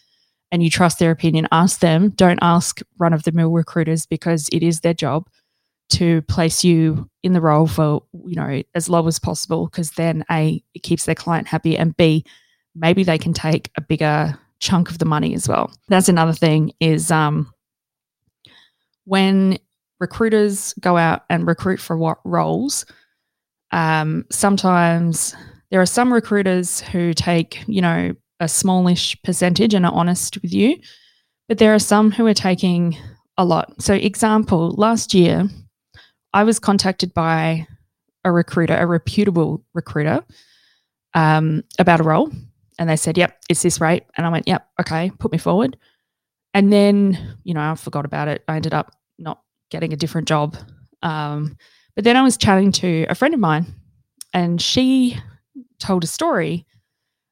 and 0.51 0.63
you 0.63 0.69
trust 0.69 0.99
their 0.99 1.11
opinion, 1.11 1.47
ask 1.51 1.79
them. 1.79 2.09
Don't 2.11 2.39
ask 2.41 2.79
run 2.97 3.13
of 3.13 3.23
the 3.23 3.31
mill 3.31 3.51
recruiters 3.51 4.05
because 4.05 4.49
it 4.51 4.63
is 4.63 4.79
their 4.79 4.93
job 4.93 5.27
to 5.89 6.21
place 6.23 6.63
you 6.63 7.09
in 7.23 7.33
the 7.33 7.41
role 7.41 7.67
for 7.67 8.03
you 8.25 8.35
know 8.35 8.61
as 8.75 8.89
low 8.89 9.07
as 9.07 9.19
possible 9.19 9.67
because 9.67 9.91
then 9.91 10.23
a 10.29 10.61
it 10.73 10.83
keeps 10.83 11.05
their 11.05 11.15
client 11.15 11.47
happy 11.47 11.77
and 11.77 11.95
b 11.95 12.25
maybe 12.75 13.03
they 13.03 13.17
can 13.17 13.33
take 13.33 13.71
a 13.77 13.81
bigger 13.81 14.37
chunk 14.59 14.89
of 14.89 14.97
the 14.97 15.05
money 15.05 15.33
as 15.33 15.47
well 15.47 15.71
that's 15.87 16.09
another 16.09 16.33
thing 16.33 16.73
is 16.81 17.09
um 17.09 17.49
when 19.05 19.57
recruiters 19.99 20.73
go 20.81 20.97
out 20.97 21.23
and 21.29 21.47
recruit 21.47 21.79
for 21.79 21.97
what 21.97 22.19
roles 22.25 22.85
um 23.71 24.25
sometimes 24.31 25.35
there 25.71 25.81
are 25.81 25.85
some 25.85 26.13
recruiters 26.13 26.79
who 26.79 27.13
take 27.13 27.63
you 27.67 27.81
know 27.81 28.13
a 28.39 28.47
smallish 28.47 29.21
percentage 29.23 29.73
and 29.73 29.85
are 29.85 29.93
honest 29.93 30.41
with 30.41 30.53
you 30.53 30.77
but 31.47 31.57
there 31.57 31.73
are 31.73 31.79
some 31.79 32.11
who 32.11 32.25
are 32.25 32.33
taking 32.33 32.97
a 33.37 33.45
lot 33.45 33.73
so 33.81 33.93
example 33.93 34.71
last 34.71 35.13
year 35.13 35.49
I 36.33 36.43
was 36.43 36.59
contacted 36.59 37.13
by 37.13 37.67
a 38.23 38.31
recruiter, 38.31 38.75
a 38.77 38.85
reputable 38.85 39.63
recruiter, 39.73 40.23
um, 41.13 41.63
about 41.79 41.99
a 41.99 42.03
role, 42.03 42.31
and 42.77 42.89
they 42.89 42.95
said, 42.95 43.17
"Yep, 43.17 43.37
it's 43.49 43.63
this 43.63 43.81
rate," 43.81 44.03
and 44.15 44.25
I 44.25 44.29
went, 44.29 44.47
"Yep, 44.47 44.67
okay, 44.81 45.11
put 45.17 45.31
me 45.31 45.37
forward." 45.37 45.77
And 46.53 46.71
then, 46.71 47.37
you 47.43 47.53
know, 47.53 47.71
I 47.71 47.75
forgot 47.75 48.05
about 48.05 48.27
it. 48.27 48.43
I 48.47 48.55
ended 48.55 48.73
up 48.73 48.91
not 49.17 49.41
getting 49.71 49.93
a 49.93 49.97
different 49.97 50.27
job. 50.27 50.57
Um, 51.01 51.57
but 51.97 52.03
then 52.03 52.15
I 52.15 52.21
was 52.21 52.37
chatting 52.37 52.71
to 52.73 53.07
a 53.09 53.15
friend 53.15 53.33
of 53.33 53.39
mine, 53.39 53.65
and 54.31 54.61
she 54.61 55.17
told 55.79 56.03
a 56.03 56.07
story 56.07 56.63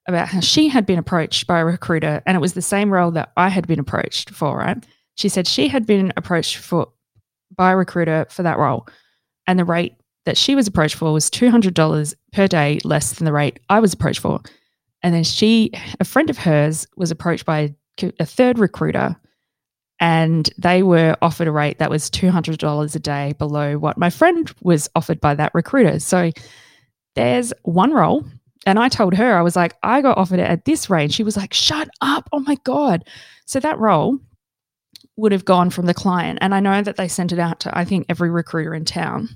about 0.07 0.27
how 0.27 0.39
she 0.39 0.69
had 0.69 0.87
been 0.87 0.97
approached 0.97 1.45
by 1.45 1.59
a 1.59 1.65
recruiter, 1.65 2.23
and 2.25 2.35
it 2.35 2.41
was 2.41 2.53
the 2.53 2.63
same 2.63 2.91
role 2.91 3.11
that 3.11 3.31
I 3.37 3.49
had 3.49 3.67
been 3.67 3.79
approached 3.79 4.31
for. 4.31 4.57
Right? 4.57 4.83
She 5.13 5.29
said 5.29 5.47
she 5.47 5.67
had 5.67 5.85
been 5.85 6.11
approached 6.17 6.57
for 6.57 6.87
by 7.55 7.73
a 7.73 7.75
recruiter 7.75 8.25
for 8.31 8.41
that 8.41 8.57
role, 8.57 8.87
and 9.45 9.59
the 9.59 9.65
rate 9.65 9.97
that 10.25 10.35
she 10.35 10.55
was 10.55 10.65
approached 10.65 10.95
for 10.95 11.13
was 11.13 11.29
two 11.29 11.51
hundred 11.51 11.75
dollars 11.75 12.15
per 12.33 12.47
day 12.47 12.79
less 12.83 13.13
than 13.13 13.25
the 13.25 13.33
rate 13.33 13.59
I 13.69 13.79
was 13.79 13.93
approached 13.93 14.21
for. 14.21 14.41
And 15.03 15.13
then 15.13 15.23
she, 15.23 15.69
a 15.99 16.05
friend 16.05 16.31
of 16.31 16.39
hers, 16.39 16.87
was 16.97 17.11
approached 17.11 17.45
by 17.45 17.75
a 18.01 18.25
third 18.25 18.57
recruiter 18.57 19.15
and 19.99 20.49
they 20.57 20.83
were 20.83 21.15
offered 21.21 21.47
a 21.47 21.51
rate 21.51 21.79
that 21.79 21.89
was 21.89 22.09
$200 22.09 22.95
a 22.95 22.99
day 22.99 23.33
below 23.37 23.77
what 23.77 23.97
my 23.97 24.09
friend 24.09 24.53
was 24.61 24.89
offered 24.95 25.21
by 25.21 25.35
that 25.35 25.53
recruiter. 25.53 25.99
So 25.99 26.31
there's 27.15 27.53
one 27.63 27.91
role. 27.91 28.25
And 28.65 28.79
I 28.79 28.89
told 28.89 29.13
her, 29.13 29.37
I 29.37 29.41
was 29.41 29.55
like, 29.55 29.75
I 29.83 30.01
got 30.01 30.17
offered 30.17 30.39
it 30.39 30.49
at 30.49 30.65
this 30.65 30.89
rate. 30.89 31.13
She 31.13 31.23
was 31.23 31.37
like, 31.37 31.53
shut 31.53 31.87
up. 32.01 32.27
Oh 32.33 32.39
my 32.39 32.57
God. 32.63 33.07
So 33.45 33.59
that 33.59 33.79
role 33.79 34.19
would 35.17 35.31
have 35.31 35.45
gone 35.45 35.69
from 35.69 35.85
the 35.85 35.93
client. 35.93 36.39
And 36.41 36.53
I 36.53 36.59
know 36.59 36.81
that 36.81 36.97
they 36.97 37.07
sent 37.07 37.31
it 37.31 37.39
out 37.39 37.59
to, 37.61 37.77
I 37.77 37.85
think, 37.85 38.07
every 38.09 38.29
recruiter 38.29 38.73
in 38.73 38.83
town. 38.83 39.29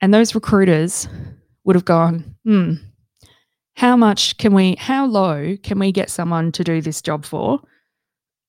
And 0.00 0.12
those 0.12 0.34
recruiters 0.34 1.08
would 1.64 1.76
have 1.76 1.84
gone, 1.84 2.36
hmm, 2.44 2.74
how 3.74 3.96
much 3.96 4.38
can 4.38 4.54
we, 4.54 4.74
how 4.76 5.06
low 5.06 5.56
can 5.62 5.78
we 5.78 5.92
get 5.92 6.10
someone 6.10 6.50
to 6.52 6.64
do 6.64 6.80
this 6.80 7.02
job 7.02 7.24
for? 7.24 7.60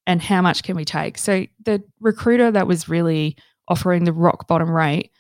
And 0.08 0.22
how 0.22 0.42
much 0.42 0.64
can 0.64 0.76
we 0.76 0.86
take? 0.86 1.18
So 1.18 1.46
the 1.64 1.84
recruiter 2.00 2.50
that 2.50 2.66
was 2.66 2.90
really 2.90 3.36
offering 3.68 4.06
the 4.06 4.14
rock 4.14 4.48
bottom 4.48 4.72
rate 4.72 5.12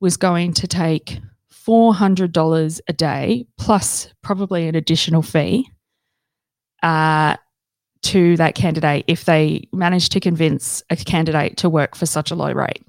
was 0.00 0.16
going 0.16 0.52
to 0.52 0.68
take 0.68 1.18
$400 1.66 2.80
a 2.86 2.92
day 2.92 3.46
plus 3.58 4.12
probably 4.22 4.68
an 4.68 4.74
additional 4.74 5.22
fee 5.22 5.66
uh, 6.82 7.36
to 8.02 8.36
that 8.36 8.54
candidate 8.54 9.06
if 9.08 9.24
they 9.24 9.66
managed 9.72 10.12
to 10.12 10.20
convince 10.20 10.82
a 10.90 10.96
candidate 10.96 11.56
to 11.56 11.70
work 11.70 11.96
for 11.96 12.04
such 12.04 12.30
a 12.30 12.34
low 12.34 12.52
rate. 12.52 12.84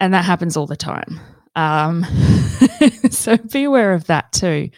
And 0.00 0.12
that 0.12 0.26
happens 0.26 0.56
all 0.56 0.66
the 0.66 0.76
time. 0.76 1.18
Um, 1.54 2.04
so 3.10 3.38
be 3.38 3.64
aware 3.64 3.94
of 3.94 4.06
that 4.08 4.32
too. 4.32 4.68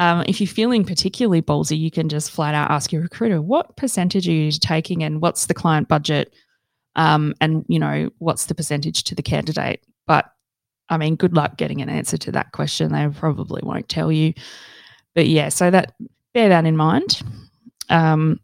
Um, 0.00 0.24
if 0.26 0.40
you're 0.40 0.48
feeling 0.48 0.82
particularly 0.82 1.42
ballsy, 1.42 1.78
you 1.78 1.90
can 1.90 2.08
just 2.08 2.30
flat 2.30 2.54
out 2.54 2.70
ask 2.70 2.90
your 2.90 3.02
recruiter, 3.02 3.42
what 3.42 3.76
percentage 3.76 4.26
are 4.26 4.32
you 4.32 4.50
taking 4.50 5.04
and 5.04 5.20
what's 5.20 5.44
the 5.44 5.52
client 5.52 5.88
budget? 5.88 6.32
Um, 6.96 7.34
and, 7.42 7.66
you 7.68 7.78
know, 7.78 8.08
what's 8.18 8.46
the 8.46 8.54
percentage 8.54 9.04
to 9.04 9.14
the 9.14 9.22
candidate? 9.22 9.84
But 10.06 10.24
I 10.88 10.96
mean, 10.96 11.16
good 11.16 11.36
luck 11.36 11.58
getting 11.58 11.82
an 11.82 11.90
answer 11.90 12.16
to 12.16 12.32
that 12.32 12.52
question. 12.52 12.92
They 12.92 13.06
probably 13.08 13.60
won't 13.62 13.90
tell 13.90 14.10
you. 14.10 14.32
But 15.14 15.28
yeah, 15.28 15.50
so 15.50 15.70
that 15.70 15.92
bear 16.32 16.48
that 16.48 16.64
in 16.64 16.78
mind. 16.78 17.20
Um, 17.90 18.40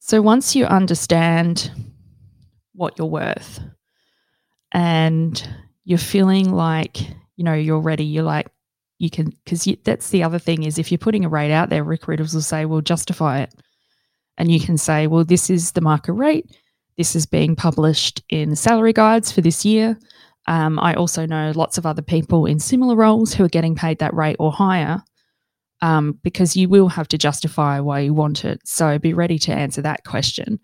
so 0.00 0.20
once 0.20 0.56
you 0.56 0.64
understand 0.64 1.70
what 2.74 2.98
you're 2.98 3.06
worth 3.06 3.60
and 4.72 5.48
you're 5.84 5.98
feeling 5.98 6.52
like, 6.52 6.98
you 7.36 7.44
know, 7.44 7.54
you're 7.54 7.78
ready, 7.78 8.04
you're 8.04 8.24
like, 8.24 8.48
you 8.98 9.10
can, 9.10 9.32
because 9.44 9.68
that's 9.84 10.10
the 10.10 10.22
other 10.22 10.38
thing 10.38 10.64
is 10.64 10.78
if 10.78 10.90
you're 10.90 10.98
putting 10.98 11.24
a 11.24 11.28
rate 11.28 11.52
out 11.52 11.70
there, 11.70 11.84
recruiters 11.84 12.34
will 12.34 12.42
say, 12.42 12.64
well, 12.64 12.80
justify 12.80 13.40
it. 13.40 13.54
And 14.36 14.50
you 14.50 14.60
can 14.60 14.78
say, 14.78 15.06
well, 15.06 15.24
this 15.24 15.50
is 15.50 15.72
the 15.72 15.80
market 15.80 16.12
rate. 16.12 16.56
This 16.96 17.14
is 17.14 17.26
being 17.26 17.54
published 17.56 18.22
in 18.28 18.56
salary 18.56 18.92
guides 18.92 19.30
for 19.30 19.40
this 19.40 19.64
year. 19.64 19.98
Um, 20.46 20.78
I 20.78 20.94
also 20.94 21.26
know 21.26 21.52
lots 21.54 21.78
of 21.78 21.86
other 21.86 22.02
people 22.02 22.46
in 22.46 22.58
similar 22.58 22.96
roles 22.96 23.34
who 23.34 23.44
are 23.44 23.48
getting 23.48 23.74
paid 23.74 23.98
that 23.98 24.14
rate 24.14 24.36
or 24.38 24.50
higher 24.50 25.02
um, 25.80 26.18
because 26.22 26.56
you 26.56 26.68
will 26.68 26.88
have 26.88 27.08
to 27.08 27.18
justify 27.18 27.80
why 27.80 28.00
you 28.00 28.14
want 28.14 28.44
it. 28.44 28.60
So 28.64 28.98
be 28.98 29.14
ready 29.14 29.38
to 29.40 29.52
answer 29.52 29.82
that 29.82 30.04
question. 30.04 30.58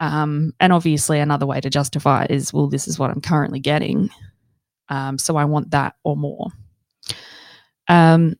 Um, 0.00 0.52
and 0.60 0.72
obviously, 0.72 1.20
another 1.20 1.46
way 1.46 1.60
to 1.60 1.70
justify 1.70 2.26
is 2.28 2.52
well, 2.52 2.68
this 2.68 2.88
is 2.88 2.98
what 2.98 3.10
I'm 3.10 3.20
currently 3.20 3.60
getting. 3.60 4.10
Um, 4.88 5.18
so 5.18 5.36
I 5.36 5.44
want 5.44 5.70
that 5.70 5.94
or 6.04 6.16
more. 6.16 6.48
Um, 7.90 8.36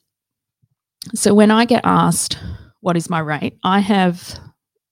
so 1.12 1.34
when 1.34 1.50
I 1.50 1.64
get 1.64 1.82
asked, 1.84 2.38
what 2.80 2.96
is 2.96 3.10
my 3.10 3.18
rate? 3.18 3.58
I 3.64 3.80
have 3.80 4.38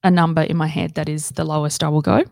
a 0.02 0.10
number 0.10 0.42
in 0.42 0.56
my 0.56 0.66
head 0.66 0.94
that 0.94 1.08
is 1.08 1.30
the 1.30 1.44
lowest 1.44 1.84
I 1.84 1.88
will 1.88 2.02
go. 2.02 2.24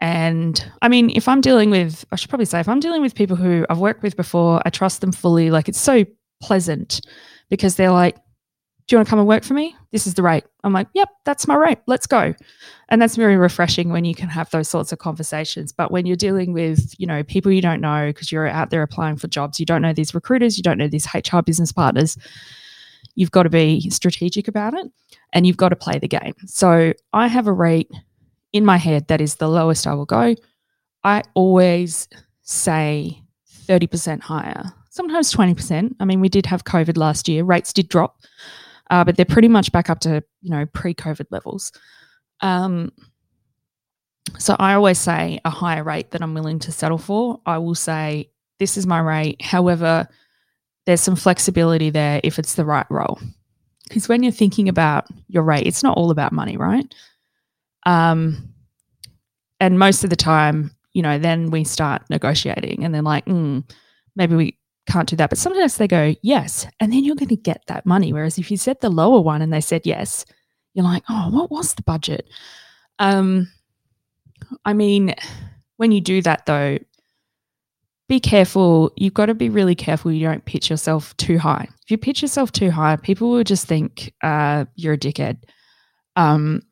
And 0.00 0.70
I 0.82 0.88
mean, 0.88 1.10
if 1.10 1.28
I'm 1.28 1.40
dealing 1.40 1.70
with, 1.70 2.04
I 2.12 2.16
should 2.16 2.28
probably 2.28 2.44
say, 2.44 2.60
if 2.60 2.68
I'm 2.68 2.80
dealing 2.80 3.00
with 3.00 3.14
people 3.14 3.36
who 3.36 3.64
I've 3.70 3.78
worked 3.78 4.02
with 4.02 4.16
before, 4.16 4.60
I 4.66 4.70
trust 4.70 5.00
them 5.00 5.12
fully, 5.12 5.50
like 5.50 5.68
it's 5.68 5.80
so 5.80 6.04
pleasant 6.42 7.00
because 7.48 7.76
they're 7.76 7.92
like, 7.92 8.16
you 8.92 8.98
want 8.98 9.08
to 9.08 9.10
come 9.10 9.18
and 9.18 9.28
work 9.28 9.44
for 9.44 9.54
me? 9.54 9.74
This 9.90 10.06
is 10.06 10.14
the 10.14 10.22
rate. 10.22 10.44
I'm 10.64 10.72
like, 10.72 10.88
yep, 10.94 11.08
that's 11.24 11.46
my 11.46 11.54
rate. 11.54 11.78
Let's 11.86 12.06
go. 12.06 12.34
And 12.88 13.00
that's 13.00 13.16
very 13.16 13.36
refreshing 13.36 13.90
when 13.90 14.04
you 14.04 14.14
can 14.14 14.28
have 14.28 14.50
those 14.50 14.68
sorts 14.68 14.92
of 14.92 14.98
conversations. 14.98 15.72
But 15.72 15.90
when 15.90 16.06
you're 16.06 16.16
dealing 16.16 16.52
with, 16.52 16.94
you 16.98 17.06
know, 17.06 17.22
people 17.22 17.52
you 17.52 17.62
don't 17.62 17.80
know 17.80 18.08
because 18.08 18.30
you're 18.30 18.46
out 18.46 18.70
there 18.70 18.82
applying 18.82 19.16
for 19.16 19.28
jobs, 19.28 19.58
you 19.58 19.66
don't 19.66 19.82
know 19.82 19.92
these 19.92 20.14
recruiters, 20.14 20.56
you 20.56 20.62
don't 20.62 20.78
know 20.78 20.88
these 20.88 21.08
HR 21.14 21.40
business 21.40 21.72
partners, 21.72 22.16
you've 23.14 23.30
got 23.30 23.44
to 23.44 23.50
be 23.50 23.88
strategic 23.90 24.48
about 24.48 24.74
it 24.74 24.86
and 25.32 25.46
you've 25.46 25.56
got 25.56 25.70
to 25.70 25.76
play 25.76 25.98
the 25.98 26.08
game. 26.08 26.34
So 26.46 26.92
I 27.12 27.28
have 27.28 27.46
a 27.46 27.52
rate 27.52 27.90
in 28.52 28.64
my 28.64 28.76
head 28.76 29.08
that 29.08 29.20
is 29.20 29.36
the 29.36 29.48
lowest 29.48 29.86
I 29.86 29.94
will 29.94 30.06
go. 30.06 30.34
I 31.04 31.22
always 31.34 32.08
say 32.42 33.22
30% 33.66 34.20
higher, 34.20 34.72
sometimes 34.90 35.32
20%. 35.34 35.94
I 35.98 36.04
mean, 36.04 36.20
we 36.20 36.28
did 36.28 36.46
have 36.46 36.64
COVID 36.64 36.96
last 36.96 37.28
year, 37.28 37.44
rates 37.44 37.72
did 37.72 37.88
drop 37.88 38.20
uh, 38.92 39.02
but 39.02 39.16
they're 39.16 39.24
pretty 39.24 39.48
much 39.48 39.72
back 39.72 39.88
up 39.88 40.00
to 40.00 40.22
you 40.42 40.50
know 40.50 40.66
pre-COVID 40.66 41.26
levels. 41.30 41.72
Um, 42.40 42.92
so 44.38 44.54
I 44.58 44.74
always 44.74 44.98
say 44.98 45.40
a 45.44 45.50
higher 45.50 45.82
rate 45.82 46.10
that 46.10 46.22
I'm 46.22 46.34
willing 46.34 46.58
to 46.60 46.72
settle 46.72 46.98
for. 46.98 47.40
I 47.46 47.58
will 47.58 47.74
say 47.74 48.30
this 48.58 48.76
is 48.76 48.86
my 48.86 49.00
rate. 49.00 49.40
However, 49.40 50.06
there's 50.84 51.00
some 51.00 51.16
flexibility 51.16 51.88
there 51.88 52.20
if 52.22 52.38
it's 52.38 52.54
the 52.54 52.66
right 52.66 52.86
role. 52.90 53.18
Because 53.88 54.08
when 54.08 54.22
you're 54.22 54.30
thinking 54.30 54.68
about 54.68 55.06
your 55.26 55.42
rate, 55.42 55.66
it's 55.66 55.82
not 55.82 55.96
all 55.96 56.10
about 56.10 56.32
money, 56.32 56.56
right? 56.56 56.94
Um, 57.86 58.52
and 59.58 59.78
most 59.78 60.04
of 60.04 60.10
the 60.10 60.16
time, 60.16 60.70
you 60.92 61.02
know, 61.02 61.18
then 61.18 61.50
we 61.50 61.64
start 61.64 62.02
negotiating, 62.10 62.84
and 62.84 62.94
then 62.94 63.04
like, 63.04 63.24
mm, 63.24 63.64
maybe 64.16 64.36
we 64.36 64.58
can't 64.86 65.08
do 65.08 65.16
that. 65.16 65.30
But 65.30 65.38
sometimes 65.38 65.76
they 65.76 65.88
go, 65.88 66.14
yes. 66.22 66.66
And 66.80 66.92
then 66.92 67.04
you're 67.04 67.16
going 67.16 67.28
to 67.28 67.36
get 67.36 67.62
that 67.68 67.86
money. 67.86 68.12
Whereas 68.12 68.38
if 68.38 68.50
you 68.50 68.56
said 68.56 68.80
the 68.80 68.90
lower 68.90 69.20
one 69.20 69.42
and 69.42 69.52
they 69.52 69.60
said 69.60 69.82
yes, 69.84 70.24
you're 70.74 70.84
like, 70.84 71.04
oh, 71.08 71.30
what 71.30 71.50
was 71.50 71.74
the 71.74 71.82
budget? 71.82 72.28
Um, 72.98 73.50
I 74.64 74.72
mean, 74.72 75.14
when 75.76 75.92
you 75.92 76.00
do 76.00 76.22
that 76.22 76.46
though, 76.46 76.78
be 78.08 78.20
careful. 78.20 78.92
You've 78.96 79.14
got 79.14 79.26
to 79.26 79.34
be 79.34 79.48
really 79.48 79.74
careful 79.74 80.12
you 80.12 80.26
don't 80.26 80.44
pitch 80.44 80.68
yourself 80.68 81.16
too 81.16 81.38
high. 81.38 81.68
If 81.82 81.90
you 81.90 81.96
pitch 81.96 82.20
yourself 82.20 82.52
too 82.52 82.70
high, 82.70 82.96
people 82.96 83.30
will 83.30 83.44
just 83.44 83.66
think 83.66 84.12
uh, 84.22 84.66
you're 84.74 84.94
a 84.94 84.98
dickhead. 84.98 85.38
Um, 86.16 86.62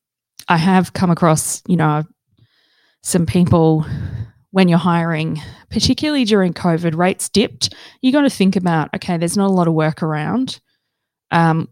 I 0.48 0.56
have 0.56 0.92
come 0.92 1.10
across, 1.10 1.62
you 1.66 1.76
know, 1.76 2.02
some 3.02 3.24
people 3.24 3.86
when 4.52 4.68
you're 4.68 4.78
hiring, 4.78 5.40
particularly 5.70 6.24
during 6.24 6.52
COVID, 6.52 6.96
rates 6.96 7.28
dipped. 7.28 7.74
You 8.02 8.12
got 8.12 8.22
to 8.22 8.30
think 8.30 8.56
about 8.56 8.92
okay, 8.94 9.16
there's 9.16 9.36
not 9.36 9.50
a 9.50 9.52
lot 9.52 9.68
of 9.68 9.74
work 9.74 10.02
around. 10.02 10.60
Um, 11.30 11.68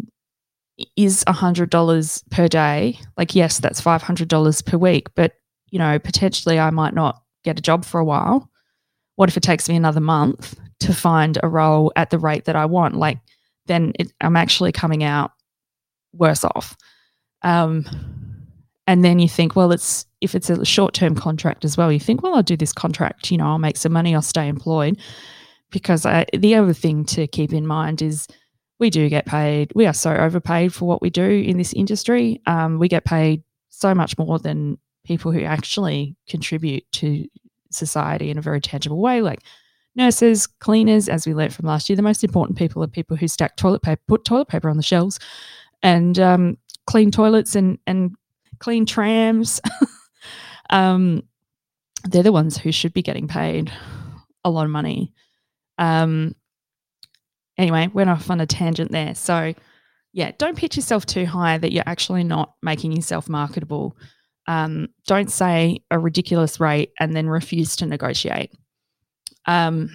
is 0.97 1.25
hundred 1.27 1.71
dollars 1.71 2.23
per 2.31 2.47
day 2.47 2.99
like 3.17 3.35
yes, 3.35 3.59
that's 3.59 3.81
five 3.81 4.03
hundred 4.03 4.29
dollars 4.29 4.63
per 4.63 4.77
week, 4.77 5.09
but 5.15 5.35
you 5.71 5.79
know 5.79 5.99
potentially 5.99 6.59
I 6.59 6.71
might 6.71 6.95
not 6.95 7.23
get 7.45 7.59
a 7.59 7.63
job 7.63 7.85
for 7.85 7.99
a 7.99 8.05
while. 8.05 8.49
What 9.17 9.29
if 9.29 9.37
it 9.37 9.43
takes 9.43 9.69
me 9.69 9.77
another 9.77 10.01
month 10.01 10.59
to 10.81 10.95
find 10.95 11.39
a 11.43 11.49
role 11.49 11.93
at 11.97 12.11
the 12.11 12.19
rate 12.19 12.45
that 12.45 12.55
I 12.55 12.67
want? 12.67 12.95
Like 12.95 13.19
then 13.67 13.93
it, 13.99 14.13
I'm 14.21 14.37
actually 14.37 14.73
coming 14.73 15.03
out 15.03 15.33
worse 16.13 16.45
off. 16.45 16.77
Um, 17.43 17.85
and 18.89 19.05
then 19.05 19.19
you 19.19 19.29
think, 19.29 19.55
well, 19.55 19.71
it's 19.71 20.07
if 20.23 20.35
it's 20.35 20.49
a 20.49 20.65
short 20.65 20.95
term 20.95 21.15
contract 21.15 21.65
as 21.65 21.77
well, 21.77 21.93
you 21.93 22.01
think, 22.01 22.23
well, 22.23 22.35
I'll 22.35 22.43
do 22.43 22.57
this 22.57 22.73
contract, 22.73 23.31
you 23.31 23.37
know, 23.37 23.45
I'll 23.45 23.59
make 23.59 23.77
some 23.77 23.93
money, 23.93 24.15
I'll 24.15 24.23
stay 24.23 24.49
employed. 24.49 24.99
Because 25.71 26.07
I, 26.07 26.25
the 26.33 26.55
other 26.55 26.73
thing 26.73 27.05
to 27.05 27.27
keep 27.27 27.53
in 27.53 27.67
mind 27.67 28.01
is 28.01 28.27
we 28.79 28.89
do 28.89 29.11
get 29.11 29.27
paid, 29.27 29.71
we 29.75 29.85
are 29.85 29.93
so 29.93 30.15
overpaid 30.15 30.73
for 30.73 30.89
what 30.89 31.03
we 31.03 31.11
do 31.11 31.23
in 31.23 31.59
this 31.59 31.75
industry. 31.75 32.41
Um, 32.47 32.79
we 32.79 32.89
get 32.89 33.05
paid 33.05 33.43
so 33.69 33.95
much 33.95 34.17
more 34.17 34.39
than 34.39 34.79
people 35.05 35.33
who 35.33 35.43
actually 35.43 36.17
contribute 36.27 36.91
to 36.93 37.27
society 37.71 38.31
in 38.31 38.39
a 38.39 38.43
very 38.43 38.63
tangible 38.63 39.03
way, 39.03 39.21
like 39.21 39.43
nurses, 39.95 40.47
cleaners, 40.47 41.11
as 41.11 41.27
we 41.27 41.35
learned 41.35 41.53
from 41.53 41.67
last 41.67 41.91
year, 41.91 41.97
the 41.97 42.03
most 42.03 42.25
important 42.25 42.57
people 42.57 42.83
are 42.83 42.87
people 42.87 43.19
who 43.19 43.29
stack 43.29 43.57
toilet 43.57 43.83
paper, 43.83 44.01
put 44.09 44.25
toilet 44.25 44.49
paper 44.49 44.71
on 44.71 44.79
the 44.79 44.83
shelves, 44.83 45.21
and 45.83 46.19
um, 46.19 46.57
clean 46.87 47.11
toilets 47.11 47.55
and 47.55 47.79
and 47.87 48.17
clean 48.59 48.87
trams. 48.87 49.61
um, 50.71 51.23
they're 52.05 52.23
the 52.23 52.33
ones 52.33 52.57
who 52.57 52.73
should 52.73 52.93
be 52.93 53.03
getting 53.03 53.29
paid 53.29 53.73
a 54.45 54.51
lot 54.51 54.65
of 54.65 54.71
money. 54.71 55.13
Um, 55.79 56.35
anyway, 57.57 57.89
went 57.93 58.11
off 58.11 58.31
on 58.31 58.41
a 58.41 58.47
tangent 58.47 58.93
there. 58.93 59.15
So, 59.15 59.55
yeah, 60.13 60.33
don't 60.39 60.57
pitch 60.57 60.77
yourself 60.77 61.07
too 61.07 61.27
high 61.27 61.59
that 61.59 61.73
you're 61.73 61.85
actually 61.87 62.25
not 62.25 62.55
making 62.63 62.93
yourself 62.93 63.29
marketable. 63.29 63.97
Um, 64.47 64.89
don't 65.07 65.31
say 65.31 65.81
a 65.91 65.99
ridiculous 65.99 66.59
rate 66.59 66.93
and 66.99 67.15
then 67.15 67.29
refuse 67.29 67.77
to 67.77 67.87
negotiate. 67.87 68.53
Um, 69.47 69.91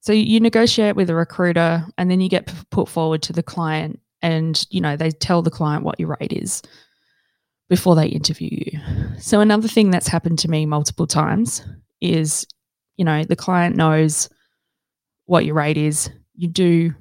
so 0.00 0.12
you 0.12 0.40
negotiate 0.40 0.96
with 0.96 1.10
a 1.10 1.14
recruiter 1.14 1.86
and 1.96 2.10
then 2.10 2.20
you 2.20 2.28
get 2.28 2.52
put 2.70 2.88
forward 2.88 3.22
to 3.22 3.32
the 3.32 3.42
client 3.42 4.00
and 4.22 4.64
you 4.70 4.80
know 4.80 4.96
they 4.96 5.10
tell 5.10 5.42
the 5.42 5.50
client 5.50 5.84
what 5.84 5.98
your 6.00 6.16
rate 6.20 6.32
is 6.32 6.62
before 7.68 7.94
they 7.94 8.06
interview 8.06 8.48
you. 8.50 8.80
So 9.18 9.40
another 9.40 9.68
thing 9.68 9.90
that's 9.90 10.08
happened 10.08 10.38
to 10.40 10.50
me 10.50 10.66
multiple 10.66 11.06
times 11.06 11.64
is 12.00 12.46
you 12.96 13.04
know 13.04 13.24
the 13.24 13.36
client 13.36 13.76
knows 13.76 14.28
what 15.26 15.44
your 15.44 15.54
rate 15.54 15.76
is. 15.76 16.10
You 16.34 16.48
do 16.48 16.94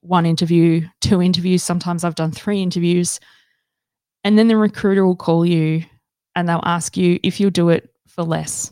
one 0.00 0.26
interview, 0.26 0.86
two 1.00 1.22
interviews, 1.22 1.62
sometimes 1.62 2.04
I've 2.04 2.14
done 2.14 2.32
three 2.32 2.62
interviews 2.62 3.20
and 4.24 4.38
then 4.38 4.48
the 4.48 4.56
recruiter 4.56 5.04
will 5.04 5.16
call 5.16 5.44
you 5.44 5.84
and 6.34 6.48
they'll 6.48 6.60
ask 6.64 6.96
you 6.96 7.18
if 7.22 7.40
you'll 7.40 7.50
do 7.50 7.68
it 7.68 7.90
for 8.06 8.22
less. 8.22 8.70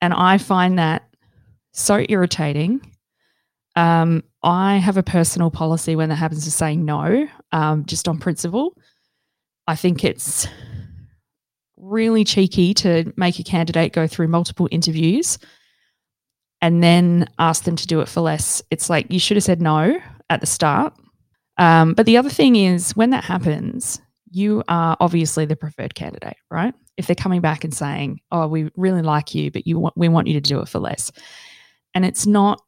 And 0.00 0.12
I 0.14 0.38
find 0.38 0.78
that 0.78 1.08
so 1.72 2.04
irritating. 2.08 2.80
Um, 3.76 4.24
I 4.42 4.76
have 4.78 4.96
a 4.96 5.02
personal 5.02 5.50
policy 5.50 5.96
when 5.96 6.08
that 6.08 6.16
happens 6.16 6.44
to 6.44 6.50
say 6.50 6.76
no, 6.76 7.28
um, 7.52 7.84
just 7.86 8.08
on 8.08 8.18
principle. 8.18 8.76
I 9.70 9.76
think 9.76 10.02
it's 10.02 10.48
really 11.76 12.24
cheeky 12.24 12.74
to 12.74 13.12
make 13.16 13.38
a 13.38 13.44
candidate 13.44 13.92
go 13.92 14.08
through 14.08 14.26
multiple 14.26 14.66
interviews 14.72 15.38
and 16.60 16.82
then 16.82 17.28
ask 17.38 17.62
them 17.62 17.76
to 17.76 17.86
do 17.86 18.00
it 18.00 18.08
for 18.08 18.20
less. 18.20 18.64
It's 18.72 18.90
like 18.90 19.06
you 19.12 19.20
should 19.20 19.36
have 19.36 19.44
said 19.44 19.62
no 19.62 19.96
at 20.28 20.40
the 20.40 20.46
start. 20.48 20.92
Um, 21.56 21.94
but 21.94 22.06
the 22.06 22.16
other 22.16 22.30
thing 22.30 22.56
is, 22.56 22.96
when 22.96 23.10
that 23.10 23.22
happens, 23.22 24.00
you 24.32 24.64
are 24.66 24.96
obviously 24.98 25.44
the 25.44 25.54
preferred 25.54 25.94
candidate, 25.94 26.36
right? 26.50 26.74
If 26.96 27.06
they're 27.06 27.14
coming 27.14 27.40
back 27.40 27.62
and 27.62 27.72
saying, 27.72 28.18
"Oh, 28.32 28.48
we 28.48 28.72
really 28.76 29.02
like 29.02 29.36
you, 29.36 29.52
but 29.52 29.68
you 29.68 29.88
we 29.94 30.08
want 30.08 30.26
you 30.26 30.34
to 30.34 30.40
do 30.40 30.58
it 30.58 30.68
for 30.68 30.80
less," 30.80 31.12
and 31.94 32.04
it's 32.04 32.26
not 32.26 32.60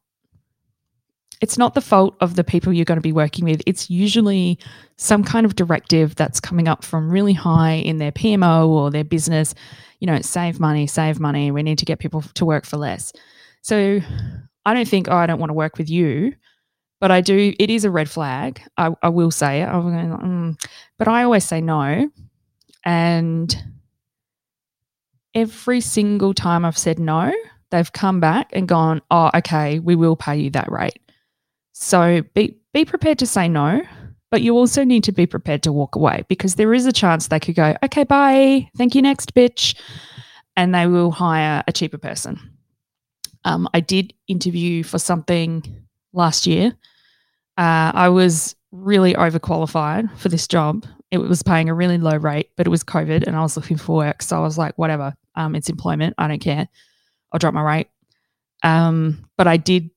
it's 1.43 1.59
not 1.59 1.75
the 1.75 1.81
fault 1.81 2.17
of 2.21 2.37
the 2.37 2.45
people 2.45 2.73
you're 2.73 2.85
going 2.85 2.99
to 2.99 3.03
be 3.03 3.13
working 3.13 3.45
with. 3.45 3.61
It's 3.67 3.91
usually 3.91 4.59
some 4.97 5.25
kind 5.25 5.45
of 5.45 5.57
directive 5.57 6.15
that's 6.15 6.39
coming 6.39 6.69
up 6.69 6.85
from 6.85 7.11
really 7.11 7.33
high 7.33 7.73
in 7.73 7.99
their 7.99 8.13
PMO 8.13 8.69
or 8.69 8.93
their 8.93 9.03
business. 9.03 9.53
You 9.99 10.07
know, 10.07 10.21
save 10.21 10.61
money, 10.61 10.87
save 10.87 11.19
money. 11.19 11.51
We 11.51 11.65
need 11.65 11.79
to 11.79 11.85
get 11.85 11.99
people 11.99 12.23
to 12.23 12.45
work 12.45 12.65
for 12.65 12.77
less. 12.77 13.13
So 13.61 14.01
I 14.65 14.73
don't 14.73 14.87
think, 14.87 15.09
oh, 15.11 15.17
I 15.17 15.27
don't 15.27 15.41
want 15.41 15.51
to 15.51 15.55
work 15.55 15.79
with 15.79 15.91
you. 15.91 16.33
But 17.01 17.11
I 17.11 17.21
do, 17.21 17.53
it 17.59 17.69
is 17.69 17.85
a 17.85 17.91
red 17.91 18.09
flag. 18.09 18.63
I, 18.77 18.91
I 19.03 19.09
will 19.09 19.33
say 19.33 19.63
it. 19.63 19.67
I'm 19.67 19.83
going, 19.83 20.11
mm. 20.11 20.69
But 20.97 21.09
I 21.09 21.25
always 21.25 21.45
say 21.45 21.61
no. 21.61 22.09
And 22.85 23.57
every 25.35 25.81
single 25.81 26.35
time 26.35 26.65
I've 26.65 26.79
said 26.79 27.01
no, 27.01 27.33
they've 27.73 27.93
come 27.93 28.21
back 28.21 28.51
and 28.53 28.69
gone, 28.69 29.03
oh, 29.11 29.31
okay, 29.35 29.81
we 29.81 29.97
will 29.97 30.15
pay 30.15 30.37
you 30.37 30.51
that 30.51 30.71
rate. 30.71 31.02
So 31.83 32.23
be 32.35 32.57
be 32.73 32.85
prepared 32.85 33.19
to 33.19 33.27
say 33.27 33.49
no, 33.49 33.83
but 34.31 34.41
you 34.41 34.57
also 34.57 34.85
need 34.85 35.03
to 35.05 35.13
be 35.13 35.27
prepared 35.27 35.65
to 35.65 35.73
walk 35.73 35.97
away 35.97 36.25
because 36.29 36.55
there 36.55 36.73
is 36.73 36.87
a 36.87 36.93
chance 36.93 37.27
they 37.27 37.41
could 37.41 37.57
go, 37.57 37.77
okay, 37.83 38.05
bye, 38.05 38.71
thank 38.77 38.95
you, 38.95 39.03
next 39.03 39.35
bitch, 39.35 39.75
and 40.57 40.73
they 40.73 40.87
will 40.87 41.11
hire 41.11 41.65
a 41.67 41.73
cheaper 41.73 41.99
person. 41.99 42.39
Um, 43.45 43.69
I 43.75 43.81
did 43.81 44.15
interview 44.29 44.85
for 44.85 45.01
something 45.01 45.65
last 46.13 46.47
year. 46.47 46.69
Uh, 47.59 47.91
I 47.93 48.09
was 48.11 48.55
really 48.71 49.15
overqualified 49.15 50.17
for 50.17 50.29
this 50.29 50.47
job. 50.47 50.87
It 51.11 51.19
was 51.19 51.43
paying 51.43 51.69
a 51.69 51.75
really 51.75 51.99
low 51.99 52.17
rate, 52.17 52.51
but 52.57 52.69
it 52.69 52.71
was 52.71 52.85
COVID 52.85 53.27
and 53.27 53.35
I 53.35 53.43
was 53.43 53.57
looking 53.57 53.77
for 53.77 53.97
work. 53.97 54.23
So 54.23 54.37
I 54.37 54.41
was 54.41 54.57
like, 54.57 54.79
whatever, 54.79 55.15
um, 55.35 55.57
it's 55.57 55.69
employment. 55.69 56.15
I 56.17 56.29
don't 56.29 56.39
care. 56.39 56.69
I'll 57.33 57.41
drop 57.41 57.55
my 57.55 57.63
rate. 57.63 57.89
Um, 58.63 59.27
but 59.37 59.49
I 59.49 59.57
did, 59.57 59.91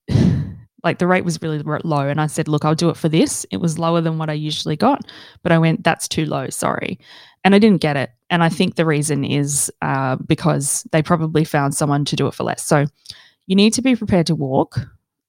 like, 0.85 0.99
the 0.99 1.07
rate 1.07 1.25
was 1.25 1.41
really 1.41 1.59
low. 1.59 2.07
And 2.07 2.21
I 2.21 2.27
said, 2.27 2.47
look, 2.47 2.63
I'll 2.63 2.75
do 2.75 2.89
it 2.89 2.95
for 2.95 3.09
this. 3.09 3.45
It 3.51 3.57
was 3.57 3.79
lower 3.79 3.99
than 3.99 4.17
what 4.17 4.29
I 4.29 4.33
usually 4.33 4.77
got, 4.77 5.01
but 5.43 5.51
I 5.51 5.57
went, 5.57 5.83
that's 5.83 6.07
too 6.07 6.25
low. 6.25 6.49
Sorry. 6.49 6.99
And 7.43 7.53
I 7.53 7.59
didn't 7.59 7.81
get 7.81 7.97
it. 7.97 8.11
And 8.29 8.43
I 8.43 8.49
think 8.49 8.75
the 8.75 8.85
reason 8.85 9.25
is 9.25 9.71
uh, 9.81 10.15
because 10.15 10.87
they 10.91 11.01
probably 11.01 11.43
found 11.43 11.75
someone 11.75 12.05
to 12.05 12.15
do 12.15 12.27
it 12.27 12.33
for 12.33 12.43
less. 12.43 12.63
So 12.63 12.85
you 13.47 13.55
need 13.55 13.73
to 13.73 13.81
be 13.81 13.95
prepared 13.95 14.27
to 14.27 14.35
walk. 14.35 14.79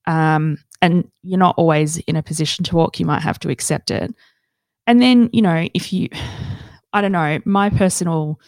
Um, 0.06 0.58
and 0.82 1.10
you're 1.22 1.38
not 1.38 1.56
always 1.58 1.96
in 1.98 2.16
a 2.16 2.22
position 2.22 2.64
to 2.66 2.76
walk. 2.76 3.00
You 3.00 3.06
might 3.06 3.22
have 3.22 3.40
to 3.40 3.50
accept 3.50 3.90
it. 3.90 4.14
And 4.86 5.02
then, 5.02 5.30
you 5.32 5.42
know, 5.42 5.68
if 5.74 5.92
you, 5.92 6.08
I 6.92 7.00
don't 7.00 7.12
know, 7.12 7.40
my 7.44 7.70
personal 7.70 8.38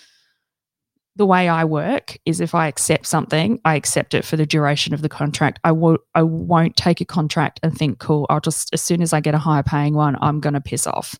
the 1.18 1.26
way 1.26 1.48
I 1.48 1.64
work 1.64 2.16
is 2.24 2.40
if 2.40 2.54
I 2.54 2.68
accept 2.68 3.04
something, 3.04 3.60
I 3.64 3.74
accept 3.74 4.14
it 4.14 4.24
for 4.24 4.36
the 4.36 4.46
duration 4.46 4.94
of 4.94 5.02
the 5.02 5.08
contract. 5.08 5.58
I 5.64 5.72
won't 5.72 6.00
I 6.14 6.22
won't 6.22 6.76
take 6.76 7.00
a 7.00 7.04
contract 7.04 7.58
and 7.62 7.76
think, 7.76 7.98
cool, 7.98 8.24
I'll 8.30 8.40
just 8.40 8.72
as 8.72 8.80
soon 8.80 9.02
as 9.02 9.12
I 9.12 9.20
get 9.20 9.34
a 9.34 9.38
higher 9.38 9.64
paying 9.64 9.94
one, 9.94 10.16
I'm 10.22 10.38
gonna 10.38 10.60
piss 10.60 10.86
off. 10.86 11.18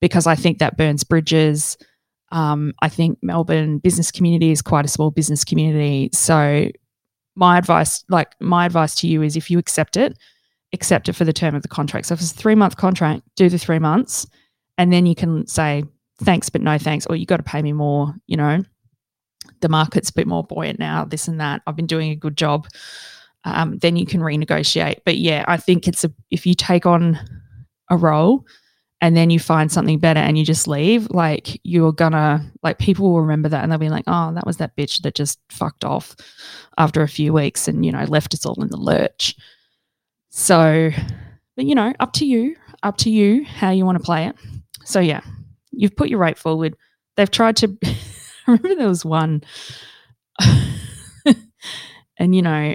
Because 0.00 0.28
I 0.28 0.36
think 0.36 0.58
that 0.58 0.76
burns 0.76 1.02
bridges. 1.02 1.76
Um, 2.30 2.74
I 2.80 2.88
think 2.88 3.18
Melbourne 3.22 3.78
business 3.78 4.12
community 4.12 4.52
is 4.52 4.62
quite 4.62 4.84
a 4.84 4.88
small 4.88 5.10
business 5.10 5.44
community. 5.44 6.10
So 6.12 6.68
my 7.34 7.58
advice, 7.58 8.04
like 8.08 8.34
my 8.40 8.66
advice 8.66 8.94
to 8.96 9.08
you 9.08 9.22
is 9.22 9.36
if 9.36 9.50
you 9.50 9.58
accept 9.58 9.96
it, 9.96 10.16
accept 10.72 11.08
it 11.08 11.14
for 11.14 11.24
the 11.24 11.32
term 11.32 11.56
of 11.56 11.62
the 11.62 11.68
contract. 11.68 12.06
So 12.06 12.14
if 12.14 12.20
it's 12.20 12.30
a 12.30 12.34
three 12.34 12.54
month 12.54 12.76
contract, 12.76 13.22
do 13.34 13.48
the 13.48 13.58
three 13.58 13.80
months 13.80 14.26
and 14.78 14.92
then 14.92 15.06
you 15.06 15.16
can 15.16 15.44
say 15.48 15.82
thanks 16.22 16.48
but 16.48 16.60
no 16.60 16.78
thanks 16.78 17.04
or 17.06 17.16
you 17.16 17.26
got 17.26 17.38
to 17.38 17.42
pay 17.42 17.62
me 17.62 17.72
more, 17.72 18.14
you 18.28 18.36
know 18.36 18.62
the 19.64 19.68
market's 19.70 20.10
a 20.10 20.12
bit 20.12 20.26
more 20.26 20.44
buoyant 20.44 20.78
now, 20.78 21.06
this 21.06 21.26
and 21.26 21.40
that. 21.40 21.62
I've 21.66 21.74
been 21.74 21.86
doing 21.86 22.10
a 22.10 22.16
good 22.16 22.36
job. 22.36 22.68
Um, 23.44 23.78
then 23.78 23.96
you 23.96 24.04
can 24.04 24.20
renegotiate. 24.20 25.00
But 25.06 25.16
yeah, 25.16 25.42
I 25.48 25.56
think 25.56 25.88
it's 25.88 26.04
a 26.04 26.12
if 26.30 26.44
you 26.44 26.52
take 26.52 26.84
on 26.84 27.18
a 27.90 27.96
role 27.96 28.44
and 29.00 29.16
then 29.16 29.30
you 29.30 29.40
find 29.40 29.72
something 29.72 29.98
better 29.98 30.20
and 30.20 30.36
you 30.36 30.44
just 30.44 30.68
leave, 30.68 31.10
like 31.10 31.58
you're 31.64 31.94
gonna 31.94 32.44
like 32.62 32.78
people 32.78 33.10
will 33.10 33.22
remember 33.22 33.48
that 33.48 33.62
and 33.62 33.72
they'll 33.72 33.78
be 33.78 33.88
like, 33.88 34.04
oh, 34.06 34.34
that 34.34 34.44
was 34.46 34.58
that 34.58 34.76
bitch 34.76 35.00
that 35.00 35.14
just 35.14 35.40
fucked 35.48 35.82
off 35.82 36.14
after 36.76 37.00
a 37.00 37.08
few 37.08 37.32
weeks 37.32 37.66
and 37.66 37.86
you 37.86 37.92
know 37.92 38.04
left 38.04 38.34
us 38.34 38.44
all 38.44 38.62
in 38.62 38.68
the 38.68 38.76
lurch. 38.76 39.34
So, 40.28 40.90
but 41.56 41.64
you 41.64 41.74
know, 41.74 41.94
up 42.00 42.12
to 42.14 42.26
you, 42.26 42.54
up 42.82 42.98
to 42.98 43.08
you 43.08 43.46
how 43.46 43.70
you 43.70 43.86
want 43.86 43.96
to 43.96 44.04
play 44.04 44.26
it. 44.26 44.36
So 44.84 45.00
yeah, 45.00 45.22
you've 45.70 45.96
put 45.96 46.10
your 46.10 46.18
rate 46.18 46.36
forward. 46.36 46.76
They've 47.16 47.30
tried 47.30 47.56
to 47.56 47.78
I 48.46 48.52
remember 48.52 48.74
there 48.74 48.88
was 48.88 49.04
one, 49.04 49.42
and 52.18 52.34
you 52.34 52.42
know, 52.42 52.74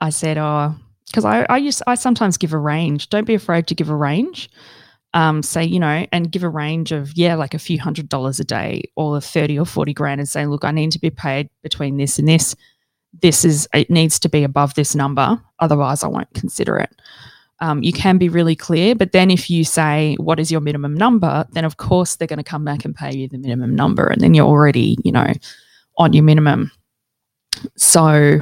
I 0.00 0.10
said, 0.10 0.38
"Oh, 0.38 0.74
because 1.06 1.24
I 1.24 1.46
I 1.48 1.58
used 1.58 1.82
I 1.86 1.94
sometimes 1.94 2.36
give 2.36 2.52
a 2.52 2.58
range. 2.58 3.08
Don't 3.08 3.26
be 3.26 3.34
afraid 3.34 3.66
to 3.68 3.74
give 3.74 3.90
a 3.90 3.96
range. 3.96 4.50
Um, 5.14 5.42
say 5.42 5.64
you 5.64 5.80
know, 5.80 6.06
and 6.12 6.30
give 6.30 6.42
a 6.44 6.48
range 6.48 6.92
of 6.92 7.16
yeah, 7.16 7.34
like 7.36 7.54
a 7.54 7.58
few 7.58 7.80
hundred 7.80 8.08
dollars 8.08 8.40
a 8.40 8.44
day, 8.44 8.90
or 8.96 9.20
thirty 9.20 9.58
or 9.58 9.66
forty 9.66 9.94
grand, 9.94 10.20
and 10.20 10.28
say, 10.28 10.46
look, 10.46 10.64
I 10.64 10.70
need 10.72 10.92
to 10.92 11.00
be 11.00 11.10
paid 11.10 11.48
between 11.62 11.96
this 11.96 12.18
and 12.18 12.28
this. 12.28 12.54
This 13.22 13.44
is 13.44 13.68
it 13.72 13.90
needs 13.90 14.18
to 14.20 14.28
be 14.28 14.44
above 14.44 14.74
this 14.74 14.94
number, 14.94 15.40
otherwise 15.60 16.04
I 16.04 16.08
won't 16.08 16.32
consider 16.34 16.76
it." 16.78 16.90
Um, 17.60 17.82
you 17.82 17.92
can 17.92 18.18
be 18.18 18.28
really 18.28 18.56
clear. 18.56 18.94
But 18.94 19.12
then 19.12 19.30
if 19.30 19.48
you 19.48 19.64
say, 19.64 20.16
what 20.18 20.38
is 20.38 20.50
your 20.50 20.60
minimum 20.60 20.94
number, 20.94 21.46
then 21.52 21.64
of 21.64 21.76
course 21.78 22.16
they're 22.16 22.28
going 22.28 22.38
to 22.38 22.44
come 22.44 22.64
back 22.64 22.84
and 22.84 22.94
pay 22.94 23.14
you 23.14 23.28
the 23.28 23.38
minimum 23.38 23.74
number. 23.74 24.06
And 24.06 24.20
then 24.20 24.34
you're 24.34 24.46
already, 24.46 24.96
you 25.04 25.12
know, 25.12 25.32
on 25.98 26.12
your 26.12 26.24
minimum. 26.24 26.70
So 27.76 28.40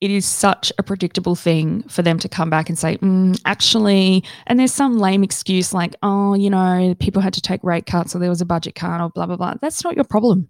it 0.00 0.10
is 0.10 0.26
such 0.26 0.72
a 0.78 0.82
predictable 0.82 1.36
thing 1.36 1.82
for 1.84 2.02
them 2.02 2.18
to 2.18 2.28
come 2.28 2.50
back 2.50 2.68
and 2.68 2.78
say, 2.78 2.98
mm, 2.98 3.40
actually, 3.44 4.24
and 4.46 4.58
there's 4.58 4.74
some 4.74 4.98
lame 4.98 5.22
excuse 5.22 5.72
like, 5.72 5.94
oh, 6.02 6.34
you 6.34 6.50
know, 6.50 6.94
people 6.98 7.22
had 7.22 7.34
to 7.34 7.40
take 7.40 7.62
rate 7.62 7.86
cuts 7.86 8.14
or 8.14 8.18
there 8.18 8.28
was 8.28 8.40
a 8.40 8.46
budget 8.46 8.74
cut 8.74 9.00
or 9.00 9.10
blah, 9.10 9.26
blah, 9.26 9.36
blah. 9.36 9.54
That's 9.62 9.84
not 9.84 9.94
your 9.94 10.04
problem. 10.04 10.48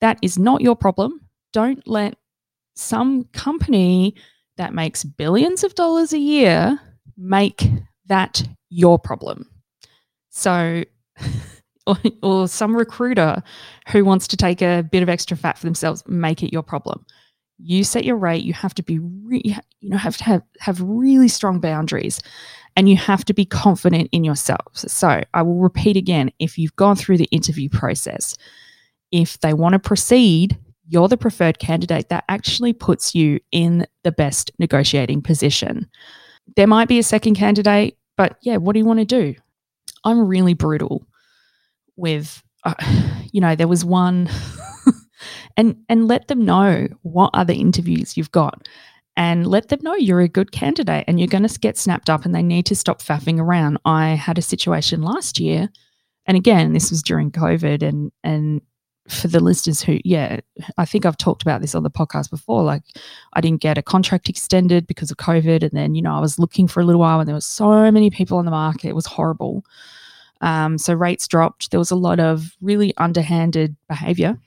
That 0.00 0.18
is 0.22 0.38
not 0.38 0.62
your 0.62 0.74
problem. 0.74 1.20
Don't 1.52 1.86
let 1.86 2.16
some 2.74 3.24
company 3.32 4.14
that 4.56 4.74
makes 4.74 5.04
billions 5.04 5.62
of 5.62 5.74
dollars 5.74 6.12
a 6.12 6.18
year 6.18 6.80
make 7.16 7.68
that 8.06 8.42
your 8.70 8.98
problem. 8.98 9.48
So, 10.30 10.84
or, 11.86 11.96
or, 12.22 12.48
some 12.48 12.76
recruiter 12.76 13.42
who 13.88 14.04
wants 14.04 14.26
to 14.28 14.36
take 14.36 14.62
a 14.62 14.82
bit 14.82 15.02
of 15.02 15.08
extra 15.08 15.36
fat 15.36 15.58
for 15.58 15.66
themselves, 15.66 16.02
make 16.06 16.42
it 16.42 16.52
your 16.52 16.62
problem. 16.62 17.04
You 17.58 17.84
set 17.84 18.04
your 18.04 18.16
rate. 18.16 18.42
You 18.42 18.52
have 18.52 18.74
to 18.74 18.82
be, 18.82 18.98
re- 18.98 19.42
you 19.80 19.90
know, 19.90 19.96
have 19.96 20.16
to 20.16 20.24
have, 20.24 20.42
have 20.58 20.80
really 20.80 21.28
strong 21.28 21.60
boundaries 21.60 22.20
and 22.76 22.88
you 22.88 22.96
have 22.96 23.24
to 23.26 23.34
be 23.34 23.44
confident 23.44 24.08
in 24.12 24.24
yourself. 24.24 24.72
So 24.74 25.22
I 25.32 25.42
will 25.42 25.60
repeat 25.60 25.96
again 25.96 26.30
if 26.38 26.58
you've 26.58 26.76
gone 26.76 26.96
through 26.96 27.18
the 27.18 27.28
interview 27.30 27.68
process, 27.68 28.36
if 29.12 29.38
they 29.40 29.54
want 29.54 29.74
to 29.74 29.78
proceed, 29.78 30.58
you're 30.86 31.08
the 31.08 31.16
preferred 31.16 31.58
candidate 31.58 32.08
that 32.08 32.24
actually 32.28 32.72
puts 32.72 33.14
you 33.14 33.40
in 33.52 33.86
the 34.02 34.12
best 34.12 34.50
negotiating 34.58 35.22
position. 35.22 35.88
There 36.56 36.66
might 36.66 36.88
be 36.88 36.98
a 36.98 37.02
second 37.02 37.34
candidate, 37.34 37.96
but 38.16 38.36
yeah, 38.42 38.56
what 38.56 38.72
do 38.74 38.78
you 38.78 38.84
want 38.84 39.00
to 39.00 39.04
do? 39.04 39.34
I'm 40.04 40.26
really 40.26 40.54
brutal 40.54 41.06
with, 41.96 42.42
uh, 42.64 42.74
you 43.32 43.40
know, 43.40 43.54
there 43.54 43.68
was 43.68 43.84
one, 43.84 44.28
and 45.56 45.76
and 45.88 46.08
let 46.08 46.28
them 46.28 46.44
know 46.44 46.88
what 47.02 47.30
other 47.34 47.52
interviews 47.52 48.16
you've 48.16 48.32
got, 48.32 48.68
and 49.16 49.46
let 49.46 49.68
them 49.68 49.80
know 49.82 49.94
you're 49.94 50.20
a 50.20 50.28
good 50.28 50.52
candidate 50.52 51.04
and 51.06 51.18
you're 51.18 51.28
going 51.28 51.46
to 51.46 51.58
get 51.58 51.78
snapped 51.78 52.10
up, 52.10 52.24
and 52.24 52.34
they 52.34 52.42
need 52.42 52.66
to 52.66 52.76
stop 52.76 53.00
faffing 53.00 53.40
around. 53.40 53.78
I 53.84 54.10
had 54.10 54.38
a 54.38 54.42
situation 54.42 55.02
last 55.02 55.40
year, 55.40 55.68
and 56.26 56.36
again, 56.36 56.72
this 56.72 56.90
was 56.90 57.02
during 57.02 57.30
COVID, 57.30 57.82
and 57.82 58.12
and 58.22 58.60
for 59.08 59.28
the 59.28 59.40
listeners 59.40 59.82
who, 59.82 59.98
yeah, 60.04 60.40
I 60.78 60.84
think 60.84 61.04
I've 61.04 61.16
talked 61.16 61.42
about 61.42 61.60
this 61.60 61.74
on 61.74 61.82
the 61.82 61.90
podcast 61.90 62.30
before. 62.30 62.62
Like, 62.62 62.82
I 63.34 63.40
didn't 63.40 63.60
get 63.60 63.76
a 63.76 63.82
contract 63.82 64.28
extended 64.28 64.86
because 64.86 65.10
of 65.10 65.18
COVID. 65.18 65.62
And 65.62 65.72
then, 65.72 65.94
you 65.94 66.02
know, 66.02 66.14
I 66.14 66.20
was 66.20 66.38
looking 66.38 66.68
for 66.68 66.80
a 66.80 66.84
little 66.84 67.00
while 67.00 67.20
and 67.20 67.28
there 67.28 67.34
was 67.34 67.46
so 67.46 67.90
many 67.90 68.10
people 68.10 68.38
on 68.38 68.44
the 68.44 68.50
market. 68.50 68.88
It 68.88 68.94
was 68.94 69.06
horrible. 69.06 69.64
Um, 70.40 70.78
so 70.78 70.94
rates 70.94 71.28
dropped. 71.28 71.70
There 71.70 71.80
was 71.80 71.90
a 71.90 71.96
lot 71.96 72.18
of 72.18 72.56
really 72.60 72.94
underhanded 72.96 73.76
behavior 73.88 74.38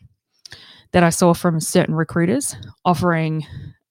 that 0.92 1.04
I 1.04 1.10
saw 1.10 1.34
from 1.34 1.60
certain 1.60 1.96
recruiters 1.96 2.56
offering 2.84 3.46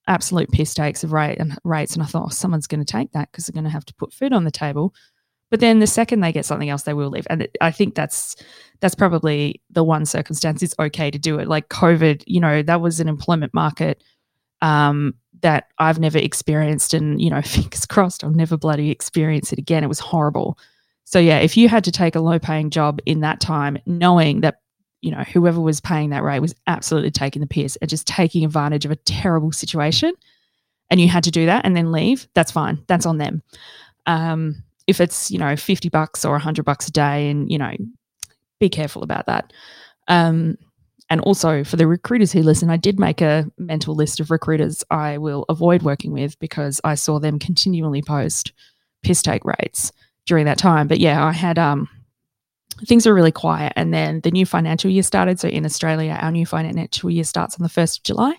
absolute 0.08 0.50
piss 0.50 0.74
takes 0.74 1.04
of 1.04 1.12
rate 1.12 1.38
and 1.38 1.58
rates. 1.64 1.94
And 1.94 2.02
I 2.02 2.06
thought, 2.06 2.26
oh, 2.26 2.30
someone's 2.30 2.66
going 2.66 2.84
to 2.84 2.92
take 2.92 3.12
that 3.12 3.30
because 3.30 3.46
they're 3.46 3.54
going 3.54 3.64
to 3.64 3.70
have 3.70 3.86
to 3.86 3.94
put 3.94 4.12
food 4.12 4.32
on 4.32 4.44
the 4.44 4.50
table. 4.50 4.94
But 5.50 5.60
then 5.60 5.78
the 5.78 5.86
second 5.86 6.20
they 6.20 6.32
get 6.32 6.44
something 6.44 6.68
else, 6.68 6.82
they 6.82 6.94
will 6.94 7.10
leave. 7.10 7.26
And 7.30 7.48
I 7.60 7.70
think 7.70 7.94
that's 7.94 8.36
that's 8.80 8.94
probably 8.94 9.60
the 9.70 9.84
one 9.84 10.04
circumstance 10.04 10.62
it's 10.62 10.74
okay 10.78 11.10
to 11.10 11.18
do 11.18 11.38
it. 11.38 11.48
Like 11.48 11.68
COVID, 11.68 12.24
you 12.26 12.40
know, 12.40 12.62
that 12.62 12.80
was 12.80 13.00
an 13.00 13.08
employment 13.08 13.54
market 13.54 14.02
um, 14.60 15.14
that 15.42 15.68
I've 15.78 15.98
never 15.98 16.18
experienced, 16.18 16.94
and 16.94 17.20
you 17.20 17.30
know, 17.30 17.42
fingers 17.42 17.86
crossed, 17.86 18.24
I'll 18.24 18.30
never 18.30 18.56
bloody 18.56 18.90
experience 18.90 19.52
it 19.52 19.58
again. 19.58 19.84
It 19.84 19.88
was 19.88 20.00
horrible. 20.00 20.58
So 21.04 21.20
yeah, 21.20 21.38
if 21.38 21.56
you 21.56 21.68
had 21.68 21.84
to 21.84 21.92
take 21.92 22.16
a 22.16 22.20
low 22.20 22.38
paying 22.38 22.70
job 22.70 23.00
in 23.06 23.20
that 23.20 23.40
time, 23.40 23.78
knowing 23.86 24.40
that 24.40 24.60
you 25.00 25.12
know 25.12 25.22
whoever 25.22 25.60
was 25.60 25.80
paying 25.80 26.10
that 26.10 26.24
rate 26.24 26.40
was 26.40 26.54
absolutely 26.66 27.12
taking 27.12 27.40
the 27.40 27.46
piss 27.46 27.76
and 27.76 27.88
just 27.88 28.06
taking 28.06 28.44
advantage 28.44 28.84
of 28.84 28.90
a 28.90 28.96
terrible 28.96 29.52
situation, 29.52 30.12
and 30.90 31.00
you 31.00 31.08
had 31.08 31.24
to 31.24 31.30
do 31.30 31.46
that 31.46 31.64
and 31.64 31.76
then 31.76 31.92
leave, 31.92 32.26
that's 32.34 32.50
fine. 32.50 32.82
That's 32.88 33.06
on 33.06 33.18
them. 33.18 33.42
Um, 34.06 34.64
if 34.86 35.00
it's 35.00 35.30
you 35.30 35.38
know 35.38 35.56
50 35.56 35.88
bucks 35.88 36.24
or 36.24 36.32
100 36.32 36.64
bucks 36.64 36.88
a 36.88 36.92
day 36.92 37.28
and 37.28 37.50
you 37.50 37.58
know 37.58 37.72
be 38.60 38.68
careful 38.68 39.02
about 39.02 39.26
that. 39.26 39.52
Um, 40.08 40.56
and 41.08 41.20
also 41.20 41.62
for 41.62 41.76
the 41.76 41.86
recruiters 41.86 42.32
who 42.32 42.42
listen 42.42 42.68
i 42.70 42.76
did 42.76 42.98
make 42.98 43.20
a 43.20 43.48
mental 43.58 43.94
list 43.94 44.18
of 44.18 44.30
recruiters 44.30 44.82
i 44.90 45.18
will 45.18 45.44
avoid 45.48 45.82
working 45.82 46.12
with 46.12 46.38
because 46.40 46.80
i 46.84 46.94
saw 46.94 47.18
them 47.20 47.38
continually 47.38 48.02
post 48.02 48.52
piss 49.02 49.22
take 49.22 49.44
rates 49.44 49.92
during 50.26 50.44
that 50.44 50.58
time. 50.58 50.88
But 50.88 50.98
yeah 50.98 51.24
i 51.24 51.32
had 51.32 51.58
um 51.58 51.88
things 52.86 53.06
were 53.06 53.14
really 53.14 53.32
quiet 53.32 53.72
and 53.76 53.94
then 53.94 54.20
the 54.20 54.30
new 54.30 54.44
financial 54.44 54.90
year 54.90 55.02
started. 55.02 55.40
So 55.40 55.48
in 55.48 55.64
australia 55.64 56.18
our 56.20 56.30
new 56.32 56.44
financial 56.44 57.10
year 57.10 57.24
starts 57.24 57.58
on 57.58 57.62
the 57.62 57.70
1st 57.70 57.98
of 57.98 58.02
july 58.04 58.36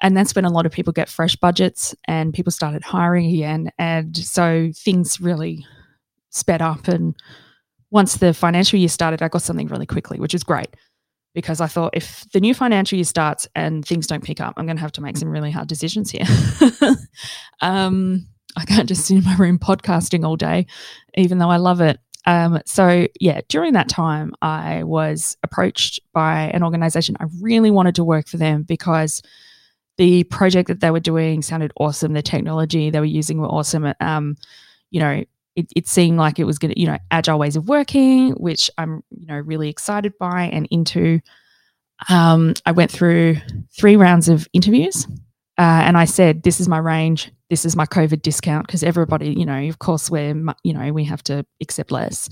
and 0.00 0.16
that's 0.16 0.34
when 0.34 0.44
a 0.44 0.50
lot 0.50 0.66
of 0.66 0.72
people 0.72 0.92
get 0.92 1.08
fresh 1.08 1.36
budgets 1.36 1.94
and 2.06 2.32
people 2.32 2.52
started 2.52 2.84
hiring 2.84 3.26
again. 3.26 3.70
And 3.78 4.16
so 4.16 4.70
things 4.74 5.20
really 5.20 5.66
sped 6.30 6.62
up. 6.62 6.88
And 6.88 7.14
once 7.90 8.16
the 8.16 8.32
financial 8.32 8.78
year 8.78 8.88
started, 8.88 9.22
I 9.22 9.28
got 9.28 9.42
something 9.42 9.68
really 9.68 9.86
quickly, 9.86 10.20
which 10.20 10.34
is 10.34 10.44
great 10.44 10.68
because 11.34 11.60
I 11.60 11.66
thought 11.66 11.96
if 11.96 12.26
the 12.32 12.40
new 12.40 12.54
financial 12.54 12.96
year 12.96 13.04
starts 13.04 13.48
and 13.54 13.84
things 13.84 14.06
don't 14.06 14.24
pick 14.24 14.40
up, 14.40 14.54
I'm 14.56 14.66
going 14.66 14.76
to 14.76 14.82
have 14.82 14.92
to 14.92 15.00
make 15.00 15.16
some 15.16 15.28
really 15.28 15.50
hard 15.50 15.68
decisions 15.68 16.10
here. 16.10 16.26
um, 17.60 18.26
I 18.56 18.64
can't 18.64 18.88
just 18.88 19.06
sit 19.06 19.18
in 19.18 19.24
my 19.24 19.36
room 19.36 19.58
podcasting 19.58 20.24
all 20.24 20.36
day, 20.36 20.66
even 21.16 21.38
though 21.38 21.50
I 21.50 21.56
love 21.56 21.80
it. 21.80 21.98
Um, 22.24 22.60
so, 22.66 23.06
yeah, 23.20 23.40
during 23.48 23.72
that 23.74 23.88
time, 23.88 24.34
I 24.42 24.82
was 24.84 25.36
approached 25.42 26.00
by 26.12 26.50
an 26.52 26.62
organization. 26.62 27.16
I 27.20 27.26
really 27.40 27.70
wanted 27.70 27.94
to 27.96 28.04
work 28.04 28.28
for 28.28 28.36
them 28.36 28.64
because 28.64 29.22
the 29.98 30.24
project 30.24 30.68
that 30.68 30.80
they 30.80 30.90
were 30.90 31.00
doing 31.00 31.42
sounded 31.42 31.72
awesome. 31.76 32.12
The 32.12 32.22
technology 32.22 32.88
they 32.88 33.00
were 33.00 33.04
using 33.04 33.40
were 33.40 33.48
awesome. 33.48 33.92
Um, 34.00 34.36
you 34.90 35.00
know, 35.00 35.24
it, 35.56 35.66
it 35.74 35.88
seemed 35.88 36.18
like 36.18 36.38
it 36.38 36.44
was 36.44 36.58
going 36.58 36.72
to, 36.72 36.80
you 36.80 36.86
know, 36.86 36.98
agile 37.10 37.38
ways 37.38 37.56
of 37.56 37.68
working, 37.68 38.30
which 38.34 38.70
I'm, 38.78 39.02
you 39.10 39.26
know, 39.26 39.38
really 39.38 39.68
excited 39.68 40.16
by 40.18 40.44
and 40.44 40.68
into. 40.70 41.20
Um, 42.08 42.54
I 42.64 42.70
went 42.70 42.92
through 42.92 43.38
three 43.76 43.96
rounds 43.96 44.28
of 44.28 44.46
interviews 44.52 45.04
uh, 45.58 45.82
and 45.84 45.98
I 45.98 46.04
said, 46.04 46.44
this 46.44 46.60
is 46.60 46.68
my 46.68 46.78
range. 46.78 47.32
This 47.50 47.64
is 47.64 47.74
my 47.74 47.86
COVID 47.86 48.22
discount 48.22 48.68
because 48.68 48.84
everybody, 48.84 49.34
you 49.34 49.44
know, 49.44 49.58
of 49.68 49.80
course, 49.80 50.08
we're, 50.08 50.34
you 50.62 50.72
know, 50.72 50.92
we 50.92 51.04
have 51.04 51.24
to 51.24 51.44
accept 51.60 51.90
less 51.90 52.28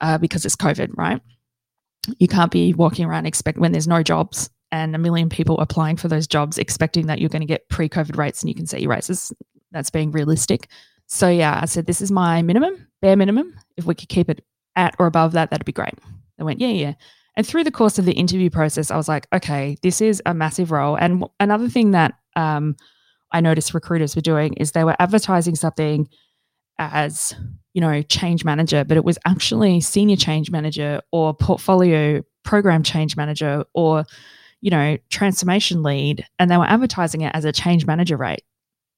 uh, 0.00 0.18
because 0.18 0.44
it's 0.44 0.54
COVID, 0.54 0.90
right? 0.96 1.20
You 2.18 2.28
can't 2.28 2.52
be 2.52 2.74
walking 2.74 3.06
around 3.06 3.26
expect 3.26 3.58
when 3.58 3.72
there's 3.72 3.88
no 3.88 4.04
jobs 4.04 4.50
and 4.72 4.96
a 4.96 4.98
million 4.98 5.28
people 5.28 5.58
applying 5.60 5.96
for 5.96 6.08
those 6.08 6.26
jobs 6.26 6.58
expecting 6.58 7.06
that 7.06 7.20
you're 7.20 7.28
going 7.28 7.42
to 7.42 7.46
get 7.46 7.68
pre-COVID 7.68 8.16
rates 8.16 8.42
and 8.42 8.48
you 8.48 8.54
can 8.54 8.66
set 8.66 8.80
your 8.80 8.90
rates. 8.90 9.32
That's 9.70 9.90
being 9.90 10.10
realistic. 10.10 10.68
So 11.06 11.28
yeah, 11.28 11.60
I 11.62 11.66
said 11.66 11.86
this 11.86 12.00
is 12.00 12.10
my 12.10 12.42
minimum, 12.42 12.88
bare 13.00 13.16
minimum. 13.16 13.54
If 13.76 13.84
we 13.84 13.94
could 13.94 14.08
keep 14.08 14.28
it 14.28 14.44
at 14.74 14.96
or 14.98 15.06
above 15.06 15.32
that, 15.32 15.50
that'd 15.50 15.66
be 15.66 15.72
great. 15.72 15.94
They 16.38 16.44
went, 16.44 16.60
yeah, 16.60 16.68
yeah. 16.68 16.94
And 17.36 17.46
through 17.46 17.64
the 17.64 17.70
course 17.70 17.98
of 17.98 18.04
the 18.04 18.12
interview 18.12 18.50
process, 18.50 18.90
I 18.90 18.96
was 18.96 19.08
like, 19.08 19.26
okay, 19.32 19.76
this 19.82 20.00
is 20.00 20.22
a 20.26 20.34
massive 20.34 20.70
role. 20.70 20.96
And 20.96 21.24
another 21.38 21.68
thing 21.68 21.92
that 21.92 22.14
um, 22.36 22.76
I 23.30 23.40
noticed 23.40 23.74
recruiters 23.74 24.16
were 24.16 24.22
doing 24.22 24.54
is 24.54 24.72
they 24.72 24.84
were 24.84 24.96
advertising 24.98 25.54
something 25.54 26.08
as 26.78 27.34
you 27.74 27.80
know 27.80 28.02
change 28.02 28.44
manager 28.44 28.82
but 28.82 28.96
it 28.96 29.04
was 29.04 29.18
actually 29.26 29.80
senior 29.80 30.16
change 30.16 30.50
manager 30.50 31.00
or 31.12 31.34
portfolio 31.34 32.22
program 32.44 32.82
change 32.82 33.16
manager 33.16 33.64
or 33.74 34.04
you 34.62 34.70
know, 34.70 34.96
transformation 35.10 35.82
lead 35.82 36.24
and 36.38 36.50
they 36.50 36.56
were 36.56 36.64
advertising 36.64 37.20
it 37.20 37.34
as 37.34 37.44
a 37.44 37.52
change 37.52 37.84
manager 37.84 38.16
rate, 38.16 38.44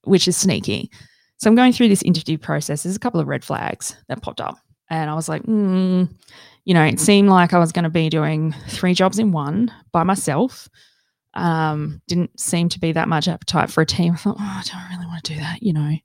which 0.05 0.29
is 0.29 0.37
sneaky. 0.37 0.90
So 1.38 1.50
I'm 1.50 1.57
going 1.57 1.72
through 1.72 1.88
this 1.88 2.03
interview 2.03 2.38
process. 2.38 2.85
There's 2.85 2.94
a 2.94 3.00
couple 3.00 3.18
of 3.18 3.27
red 3.27 3.44
flags 3.44 3.96
that 4.09 4.22
popped 4.22 4.40
up. 4.40 4.59
And 4.90 5.11
I 5.11 5.14
was 5.14 5.29
like, 5.29 5.42
mm, 5.42 6.09
you 6.64 6.74
know, 6.74 6.85
it 6.85 7.00
seemed 7.00 7.31
like 7.31 7.53
I 7.53 7.59
was 7.59 7.72
going 7.72 7.85
to 7.85 7.90
be 7.90 8.09
doing 8.09 8.55
three 8.68 8.94
jobs 8.94 9.18
in 9.18 9.33
one 9.33 9.72
by 9.90 10.05
myself. 10.05 10.68
Um, 11.33 12.00
didn't 12.07 12.38
seem 12.38 12.68
to 12.68 12.79
be 12.79 12.92
that 12.92 13.09
much 13.09 13.27
appetite 13.27 13.70
for 13.70 13.81
a 13.81 13.87
team. 13.87 14.12
I 14.12 14.16
thought, 14.16 14.37
oh, 14.38 14.62
I 14.62 14.62
don't 14.70 14.96
really 14.96 15.07
want 15.07 15.24
to 15.24 15.35
do 15.35 15.40
that, 15.40 15.62
you 15.62 15.72
know 15.72 15.96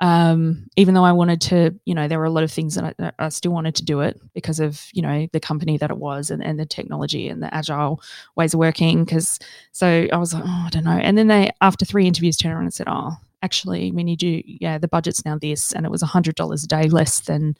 um, 0.00 0.68
even 0.76 0.94
though 0.94 1.04
I 1.04 1.10
wanted 1.10 1.40
to, 1.42 1.74
you 1.84 1.94
know, 1.94 2.06
there 2.06 2.20
were 2.20 2.24
a 2.24 2.30
lot 2.30 2.44
of 2.44 2.52
things 2.52 2.76
that 2.76 2.94
I, 3.00 3.12
I, 3.18 3.28
still 3.30 3.50
wanted 3.50 3.74
to 3.76 3.84
do 3.84 4.00
it 4.00 4.20
because 4.32 4.60
of, 4.60 4.86
you 4.92 5.02
know, 5.02 5.26
the 5.32 5.40
company 5.40 5.76
that 5.76 5.90
it 5.90 5.96
was 5.96 6.30
and, 6.30 6.42
and 6.42 6.58
the 6.58 6.66
technology 6.66 7.28
and 7.28 7.42
the 7.42 7.52
agile 7.52 8.00
ways 8.36 8.54
of 8.54 8.60
working. 8.60 9.04
Because 9.04 9.40
so 9.72 10.06
I 10.12 10.16
was 10.16 10.32
like, 10.32 10.44
oh, 10.46 10.64
I 10.66 10.68
don't 10.70 10.84
know. 10.84 10.92
And 10.92 11.18
then 11.18 11.26
they, 11.26 11.50
after 11.60 11.84
three 11.84 12.06
interviews, 12.06 12.36
turned 12.36 12.54
around 12.54 12.64
and 12.64 12.74
said, 12.74 12.86
oh, 12.88 13.16
actually, 13.42 13.90
we 13.90 14.04
need 14.04 14.22
you, 14.22 14.42
yeah, 14.46 14.78
the 14.78 14.86
budget's 14.86 15.24
now 15.24 15.36
this. 15.36 15.72
And 15.72 15.84
it 15.84 15.90
was 15.90 16.02
$100 16.02 16.64
a 16.64 16.66
day 16.68 16.88
less 16.88 17.20
than 17.20 17.56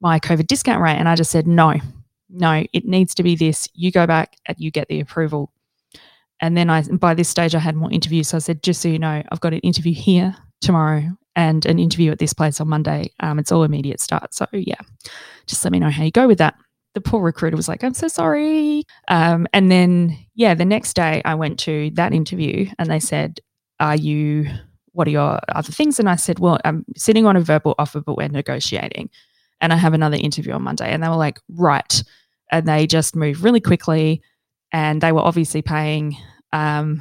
my 0.00 0.18
COVID 0.18 0.46
discount 0.46 0.80
rate. 0.80 0.96
And 0.96 1.10
I 1.10 1.14
just 1.14 1.30
said, 1.30 1.46
no, 1.46 1.74
no, 2.30 2.64
it 2.72 2.86
needs 2.86 3.14
to 3.16 3.22
be 3.22 3.36
this. 3.36 3.68
You 3.74 3.92
go 3.92 4.06
back 4.06 4.36
and 4.46 4.56
you 4.58 4.70
get 4.70 4.88
the 4.88 5.00
approval. 5.00 5.52
And 6.40 6.56
then 6.56 6.70
I, 6.70 6.80
by 6.84 7.12
this 7.12 7.28
stage, 7.28 7.54
I 7.54 7.58
had 7.58 7.76
more 7.76 7.92
interviews. 7.92 8.28
So 8.28 8.38
I 8.38 8.40
said, 8.40 8.62
just 8.62 8.80
so 8.80 8.88
you 8.88 8.98
know, 8.98 9.22
I've 9.30 9.40
got 9.40 9.52
an 9.52 9.58
interview 9.58 9.92
here 9.92 10.34
tomorrow 10.62 11.18
and 11.36 11.64
an 11.66 11.78
interview 11.78 12.10
at 12.10 12.18
this 12.18 12.32
place 12.32 12.60
on 12.60 12.68
Monday. 12.68 13.12
Um, 13.20 13.38
it's 13.38 13.52
all 13.52 13.62
immediate 13.62 14.00
start. 14.00 14.34
So 14.34 14.46
yeah, 14.52 14.80
just 15.46 15.64
let 15.64 15.72
me 15.72 15.78
know 15.78 15.90
how 15.90 16.04
you 16.04 16.10
go 16.10 16.26
with 16.26 16.38
that. 16.38 16.54
The 16.94 17.00
poor 17.00 17.22
recruiter 17.22 17.56
was 17.56 17.68
like, 17.68 17.84
I'm 17.84 17.94
so 17.94 18.08
sorry. 18.08 18.82
Um, 19.08 19.46
and 19.52 19.70
then, 19.70 20.18
yeah, 20.34 20.54
the 20.54 20.64
next 20.64 20.94
day 20.94 21.22
I 21.24 21.36
went 21.36 21.58
to 21.60 21.90
that 21.94 22.12
interview 22.12 22.68
and 22.78 22.90
they 22.90 22.98
said, 22.98 23.38
Are 23.78 23.94
you, 23.94 24.48
what 24.92 25.06
are 25.06 25.12
your 25.12 25.38
other 25.48 25.70
things? 25.70 26.00
And 26.00 26.08
I 26.08 26.16
said, 26.16 26.40
Well, 26.40 26.58
I'm 26.64 26.84
sitting 26.96 27.26
on 27.26 27.36
a 27.36 27.40
verbal 27.40 27.76
offer, 27.78 28.00
but 28.00 28.16
we're 28.16 28.28
negotiating. 28.28 29.10
And 29.60 29.72
I 29.72 29.76
have 29.76 29.94
another 29.94 30.16
interview 30.16 30.52
on 30.52 30.62
Monday. 30.62 30.90
And 30.90 31.02
they 31.02 31.08
were 31.08 31.14
like, 31.14 31.38
Right. 31.48 32.02
And 32.50 32.66
they 32.66 32.88
just 32.88 33.14
moved 33.14 33.40
really 33.40 33.60
quickly. 33.60 34.22
And 34.72 35.00
they 35.00 35.12
were 35.12 35.20
obviously 35.20 35.62
paying 35.62 36.16
um, 36.52 37.00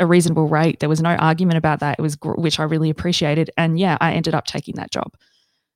a 0.00 0.06
reasonable 0.06 0.48
rate. 0.48 0.80
There 0.80 0.88
was 0.88 1.00
no 1.00 1.14
argument 1.16 1.58
about 1.58 1.80
that. 1.80 1.96
It 1.98 2.02
was 2.02 2.16
which 2.22 2.58
I 2.58 2.64
really 2.64 2.90
appreciated, 2.90 3.50
and 3.56 3.78
yeah, 3.78 3.96
I 4.00 4.12
ended 4.12 4.34
up 4.34 4.46
taking 4.46 4.76
that 4.76 4.90
job. 4.90 5.14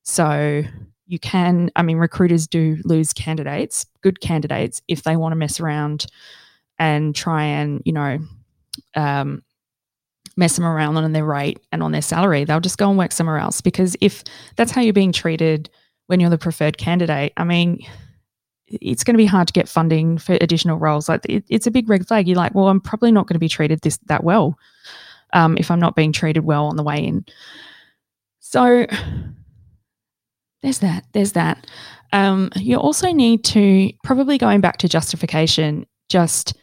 So 0.03 0.63
you 1.07 1.19
can, 1.19 1.71
I 1.77 1.83
mean, 1.83 1.99
recruiters 1.99 2.47
do 2.47 2.79
lose 2.85 3.13
candidates, 3.13 3.87
good 4.03 4.21
candidates, 4.21 4.83
if 4.89 5.03
they 5.03 5.17
want 5.17 5.33
to 5.33 5.37
mess 5.37 5.61
around 5.61 6.07
and 6.79 7.15
try 7.15 7.45
and 7.45 7.83
you 7.85 7.93
know 7.93 8.19
um, 8.95 9.43
mess 10.37 10.57
them 10.57 10.65
around 10.65 10.97
on 10.97 11.13
their 11.13 11.25
rate 11.25 11.61
and 11.73 11.83
on 11.83 11.93
their 11.93 12.03
salary. 12.03 12.45
They'll 12.45 12.61
just 12.61 12.79
go 12.79 12.89
and 12.89 12.99
work 12.99 13.13
somewhere 13.13 13.39
else 13.39 13.61
because 13.61 13.97
if 14.01 14.23
that's 14.57 14.71
how 14.71 14.81
you're 14.81 14.93
being 14.93 15.13
treated 15.13 15.69
when 16.07 16.21
you're 16.21 16.31
the 16.31 16.39
preferred 16.39 16.79
candidate, 16.79 17.33
I 17.37 17.45
mean, 17.45 17.81
it's 18.71 19.05
going 19.05 19.15
to 19.15 19.19
be 19.19 19.27
hard 19.27 19.47
to 19.49 19.53
get 19.53 19.69
funding 19.69 20.19
for 20.19 20.37
additional 20.41 20.79
roles. 20.79 21.09
Like 21.09 21.25
it, 21.27 21.45
it's 21.49 21.67
a 21.67 21.71
big 21.71 21.89
red 21.89 22.07
flag. 22.07 22.29
You're 22.29 22.37
like, 22.37 22.55
well, 22.55 22.69
I'm 22.69 22.81
probably 22.81 23.13
not 23.13 23.27
going 23.27 23.35
to 23.35 23.41
be 23.41 23.49
treated 23.49 23.81
this 23.81 23.99
that 24.07 24.25
well 24.25 24.59
um, 25.33 25.57
if 25.59 25.71
I'm 25.71 25.81
not 25.81 25.97
being 25.97 26.13
treated 26.13 26.45
well 26.45 26.67
on 26.67 26.77
the 26.77 26.83
way 26.83 27.05
in. 27.05 27.25
So 28.41 28.87
there's 30.63 30.79
that. 30.79 31.05
There's 31.13 31.33
that. 31.33 31.67
Um, 32.13 32.51
you 32.57 32.77
also 32.77 33.13
need 33.13 33.45
to 33.45 33.93
probably 34.03 34.39
going 34.39 34.61
back 34.61 34.79
to 34.79 34.89
justification, 34.89 35.87
just 36.09 36.57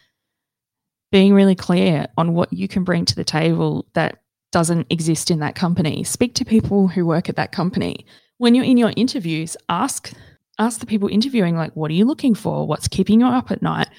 being 1.11 1.33
really 1.33 1.55
clear 1.55 2.07
on 2.17 2.33
what 2.33 2.51
you 2.51 2.67
can 2.67 2.83
bring 2.83 3.05
to 3.05 3.15
the 3.15 3.23
table 3.23 3.85
that 3.93 4.21
doesn't 4.51 4.87
exist 4.89 5.29
in 5.29 5.39
that 5.39 5.55
company. 5.55 6.03
Speak 6.03 6.33
to 6.35 6.45
people 6.45 6.87
who 6.87 7.05
work 7.05 7.29
at 7.29 7.35
that 7.35 7.51
company. 7.51 8.05
When 8.37 8.55
you're 8.55 8.65
in 8.65 8.77
your 8.77 8.91
interviews, 8.95 9.55
ask 9.69 10.11
ask 10.59 10.79
the 10.79 10.85
people 10.85 11.09
interviewing 11.09 11.55
like 11.55 11.75
what 11.75 11.91
are 11.91 11.95
you 11.95 12.05
looking 12.05 12.35
for? 12.35 12.67
What's 12.67 12.87
keeping 12.87 13.21
you 13.21 13.27
up 13.27 13.51
at 13.51 13.61
night? 13.61 13.89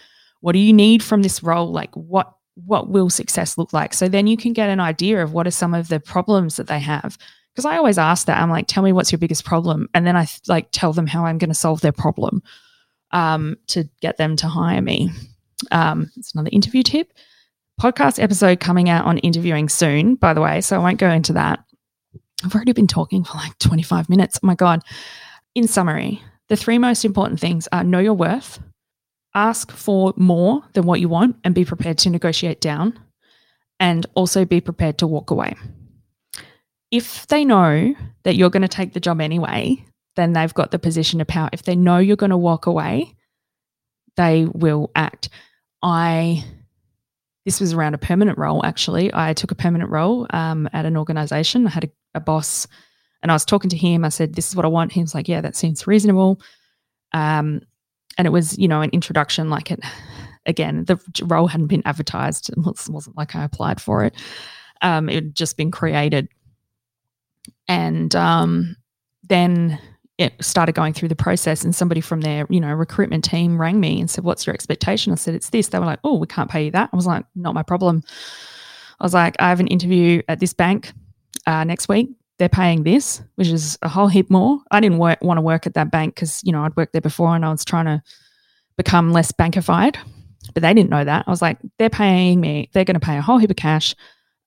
What 0.41 0.53
do 0.53 0.59
you 0.59 0.73
need 0.73 1.03
from 1.03 1.23
this 1.23 1.43
role? 1.43 1.71
Like 1.71 1.95
what 1.95 2.33
what 2.55 2.89
will 2.89 3.11
success 3.11 3.59
look 3.59 3.73
like? 3.73 3.93
So 3.93 4.09
then 4.09 4.27
you 4.27 4.37
can 4.37 4.53
get 4.53 4.71
an 4.71 4.81
idea 4.81 5.23
of 5.23 5.33
what 5.33 5.47
are 5.47 5.53
some 5.53 5.75
of 5.75 5.89
the 5.89 6.01
problems 6.01 6.57
that 6.57 6.69
they 6.69 6.81
have 6.81 7.19
because 7.57 7.65
I 7.65 7.79
always 7.79 7.97
ask 7.97 8.27
that. 8.27 8.39
I'm 8.39 8.51
like, 8.51 8.67
tell 8.67 8.83
me 8.83 8.93
what's 8.93 9.11
your 9.11 9.19
biggest 9.19 9.45
problem, 9.47 9.89
and 9.95 10.07
then 10.07 10.15
I 10.15 10.27
like 10.47 10.69
tell 10.73 10.93
them 10.93 11.07
how 11.07 11.25
I'm 11.25 11.39
going 11.39 11.49
to 11.49 11.55
solve 11.55 11.81
their 11.81 11.93
problem 11.93 12.43
um, 13.13 13.57
to 13.69 13.89
get 14.03 14.19
them 14.19 14.37
to 14.37 14.47
hire 14.47 14.83
me. 14.83 15.11
Um, 15.71 16.11
it's 16.17 16.35
another 16.35 16.51
interview 16.53 16.83
tip. 16.83 17.13
Podcast 17.81 18.23
episode 18.23 18.61
coming 18.61 18.91
out 18.91 19.07
on 19.07 19.19
interviewing 19.19 19.71
soon, 19.71 20.17
by 20.17 20.35
the 20.35 20.43
way, 20.43 20.61
so 20.61 20.77
I 20.77 20.81
won't 20.81 20.99
go 20.99 21.11
into 21.11 21.33
that. 21.33 21.61
I've 22.45 22.55
already 22.55 22.73
been 22.73 22.87
talking 22.87 23.25
for 23.25 23.39
like 23.39 23.59
25 23.59 24.11
minutes. 24.11 24.39
Oh 24.43 24.47
my 24.47 24.55
god. 24.55 24.83
In 25.55 25.67
summary, 25.67 26.23
the 26.49 26.57
three 26.57 26.79
most 26.79 27.05
important 27.05 27.41
things 27.41 27.69
are 27.73 27.85
know 27.85 27.99
your 27.99 28.15
worth, 28.15 28.61
ask 29.35 29.71
for 29.71 30.15
more 30.17 30.63
than 30.75 30.85
what 30.87 31.01
you 31.01 31.09
want, 31.09 31.37
and 31.45 31.55
be 31.55 31.65
prepared 31.65 31.99
to 31.99 32.11
negotiate 32.11 32.61
down, 32.61 32.99
and 33.81 34.07
also 34.15 34.45
be 34.45 34.61
prepared 34.61 34.99
to 34.99 35.07
walk 35.07 35.31
away 35.31 35.55
if 36.91 37.27
they 37.27 37.45
know 37.45 37.95
that 38.25 38.37
you're 38.37 38.51
going 38.51 38.63
to 38.63 38.69
take 38.69 38.93
the 38.93 39.01
job 39.01 39.21
anyway, 39.21 39.85
then 40.17 40.33
they've 40.33 40.55
got 40.55 40.71
the 40.71 40.79
position 40.79 41.21
of 41.21 41.27
power. 41.27 41.51
If 41.53 41.63
they 41.63 41.77
know 41.77 41.99
you're 41.99 42.17
going 42.17 42.31
to 42.31 42.37
walk 42.37 42.67
away, 42.67 43.15
they 44.17 44.47
will 44.47 44.91
act. 44.95 45.29
I 45.83 46.45
this 47.45 47.61
was 47.61 47.73
around 47.73 47.95
a 47.95 47.99
permanent 47.99 48.39
role 48.39 48.65
actually. 48.65 49.11
I 49.15 49.33
took 49.33 49.53
a 49.53 49.57
permanent 49.57 49.91
role 49.91 50.27
um, 50.31 50.69
at 50.73 50.85
an 50.85 50.97
organization. 50.97 51.67
I 51.67 51.71
had 51.71 51.85
a, 51.85 51.91
a, 52.15 52.21
boss 52.21 52.67
and 53.23 53.31
I 53.31 53.35
was 53.35 53.45
talking 53.45 53.71
to 53.71 53.77
him. 53.77 54.05
I 54.05 54.11
said, 54.11 54.35
This 54.35 54.49
is 54.49 54.57
what 54.57 54.65
I 54.65 54.69
want. 54.69 54.93
He 54.93 55.01
was 55.01 55.15
like, 55.15 55.29
Yeah, 55.29 55.41
that 55.41 55.57
seems 55.57 55.87
reasonable. 55.87 56.41
Um, 57.13 57.61
and 58.19 58.27
it 58.27 58.31
was, 58.31 58.59
you 58.59 58.69
know, 58.69 58.81
an 58.81 58.91
introduction, 58.91 59.51
like 59.51 59.71
it 59.71 59.81
again, 60.47 60.85
the 60.85 61.01
role 61.25 61.49
hadn't 61.49 61.67
been 61.67 61.83
advertised. 61.85 62.51
It 62.51 62.59
wasn't 62.59 63.17
like 63.17 63.35
I 63.35 63.43
applied 63.43 63.81
for 63.81 64.05
it. 64.05 64.15
Um, 64.81 65.09
it 65.09 65.15
had 65.15 65.35
just 65.35 65.57
been 65.57 65.73
created 65.73 66.29
and 67.69 68.15
um, 68.15 68.77
then 69.29 69.79
it 70.19 70.33
started 70.43 70.75
going 70.75 70.93
through 70.95 71.09
the 71.09 71.17
process 71.17 71.65
and 71.65 71.75
somebody 71.75 72.01
from 72.01 72.23
their 72.23 72.47
you 72.49 72.61
know 72.61 72.73
recruitment 72.73 73.25
team 73.25 73.61
rang 73.61 73.81
me 73.81 74.01
and 74.01 74.11
said 74.11 74.25
what's 74.25 74.47
your 74.47 74.55
expectation 74.55 75.13
i 75.13 75.15
said 75.15 75.35
it's 75.35 75.51
this 75.51 75.69
they 75.69 75.79
were 75.79 75.85
like 75.85 75.99
oh 76.05 76.17
we 76.17 76.27
can't 76.27 76.51
pay 76.51 76.65
you 76.65 76.71
that 76.71 76.89
i 76.91 76.97
was 76.97 77.07
like 77.07 77.27
not 77.35 77.53
my 77.53 77.63
problem 77.63 78.03
i 78.99 79.05
was 79.05 79.13
like 79.13 79.37
i 79.41 79.49
have 79.49 79.61
an 79.61 79.67
interview 79.67 80.23
at 80.29 80.41
this 80.41 80.55
bank 80.55 80.93
uh, 81.47 81.65
next 81.65 81.89
week 81.89 82.09
they're 82.39 82.49
paying 82.49 82.83
this 82.83 83.23
which 83.37 83.49
is 83.49 83.79
a 83.83 83.89
whole 83.89 84.09
heap 84.09 84.31
more 84.31 84.59
i 84.71 84.81
didn't 84.81 84.99
work, 84.99 85.19
want 85.23 85.39
to 85.39 85.43
work 85.43 85.67
at 85.67 85.75
that 85.75 85.91
bank 85.91 86.15
because 86.15 86.41
you 86.45 86.53
know 86.53 86.65
i'd 86.65 86.77
worked 86.77 86.93
there 86.93 87.01
before 87.01 87.35
and 87.35 87.45
i 87.45 87.51
was 87.51 87.65
trying 87.65 87.87
to 87.87 88.03
become 88.77 89.13
less 89.13 89.33
bankified 89.33 89.97
but 90.55 90.63
they 90.63 90.75
didn't 90.75 90.91
know 90.91 91.05
that 91.05 91.25
i 91.27 91.31
was 91.31 91.43
like 91.43 91.59
they're 91.79 91.91
paying 91.91 92.41
me 92.41 92.69
they're 92.73 92.85
going 92.85 92.99
to 92.99 93.01
pay 93.01 93.17
a 93.17 93.23
whole 93.23 93.39
heap 93.39 93.51
of 93.51 93.57
cash 93.57 93.95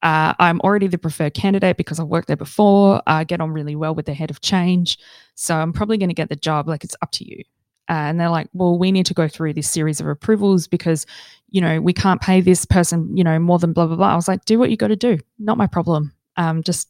uh, 0.01 0.33
I'm 0.39 0.61
already 0.61 0.87
the 0.87 0.97
preferred 0.97 1.33
candidate 1.33 1.77
because 1.77 1.99
I've 1.99 2.07
worked 2.07 2.27
there 2.27 2.37
before. 2.37 3.01
I 3.05 3.25
get 3.25 3.41
on 3.41 3.51
really 3.51 3.75
well 3.75 3.93
with 3.93 4.05
the 4.05 4.13
head 4.13 4.29
of 4.29 4.39
change. 4.41 4.97
So 5.35 5.55
I'm 5.55 5.73
probably 5.73 5.97
going 5.97 6.09
to 6.09 6.15
get 6.15 6.29
the 6.29 6.35
job. 6.35 6.67
Like, 6.67 6.83
it's 6.83 6.95
up 7.01 7.11
to 7.13 7.29
you. 7.29 7.43
Uh, 7.89 8.07
and 8.07 8.19
they're 8.19 8.29
like, 8.29 8.47
well, 8.53 8.77
we 8.77 8.91
need 8.91 9.07
to 9.07 9.13
go 9.13 9.27
through 9.27 9.53
this 9.53 9.69
series 9.69 9.99
of 9.99 10.07
approvals 10.07 10.67
because, 10.67 11.05
you 11.49 11.59
know, 11.59 11.81
we 11.81 11.91
can't 11.91 12.21
pay 12.21 12.39
this 12.39 12.63
person, 12.63 13.15
you 13.17 13.23
know, 13.23 13.39
more 13.39 13.57
than 13.59 13.73
blah, 13.73 13.87
blah, 13.87 13.95
blah. 13.95 14.13
I 14.13 14.15
was 14.15 14.27
like, 14.27 14.45
do 14.45 14.59
what 14.59 14.69
you 14.69 14.77
got 14.77 14.87
to 14.89 14.95
do. 14.95 15.17
Not 15.39 15.57
my 15.57 15.67
problem. 15.67 16.13
Um, 16.37 16.63
just 16.63 16.87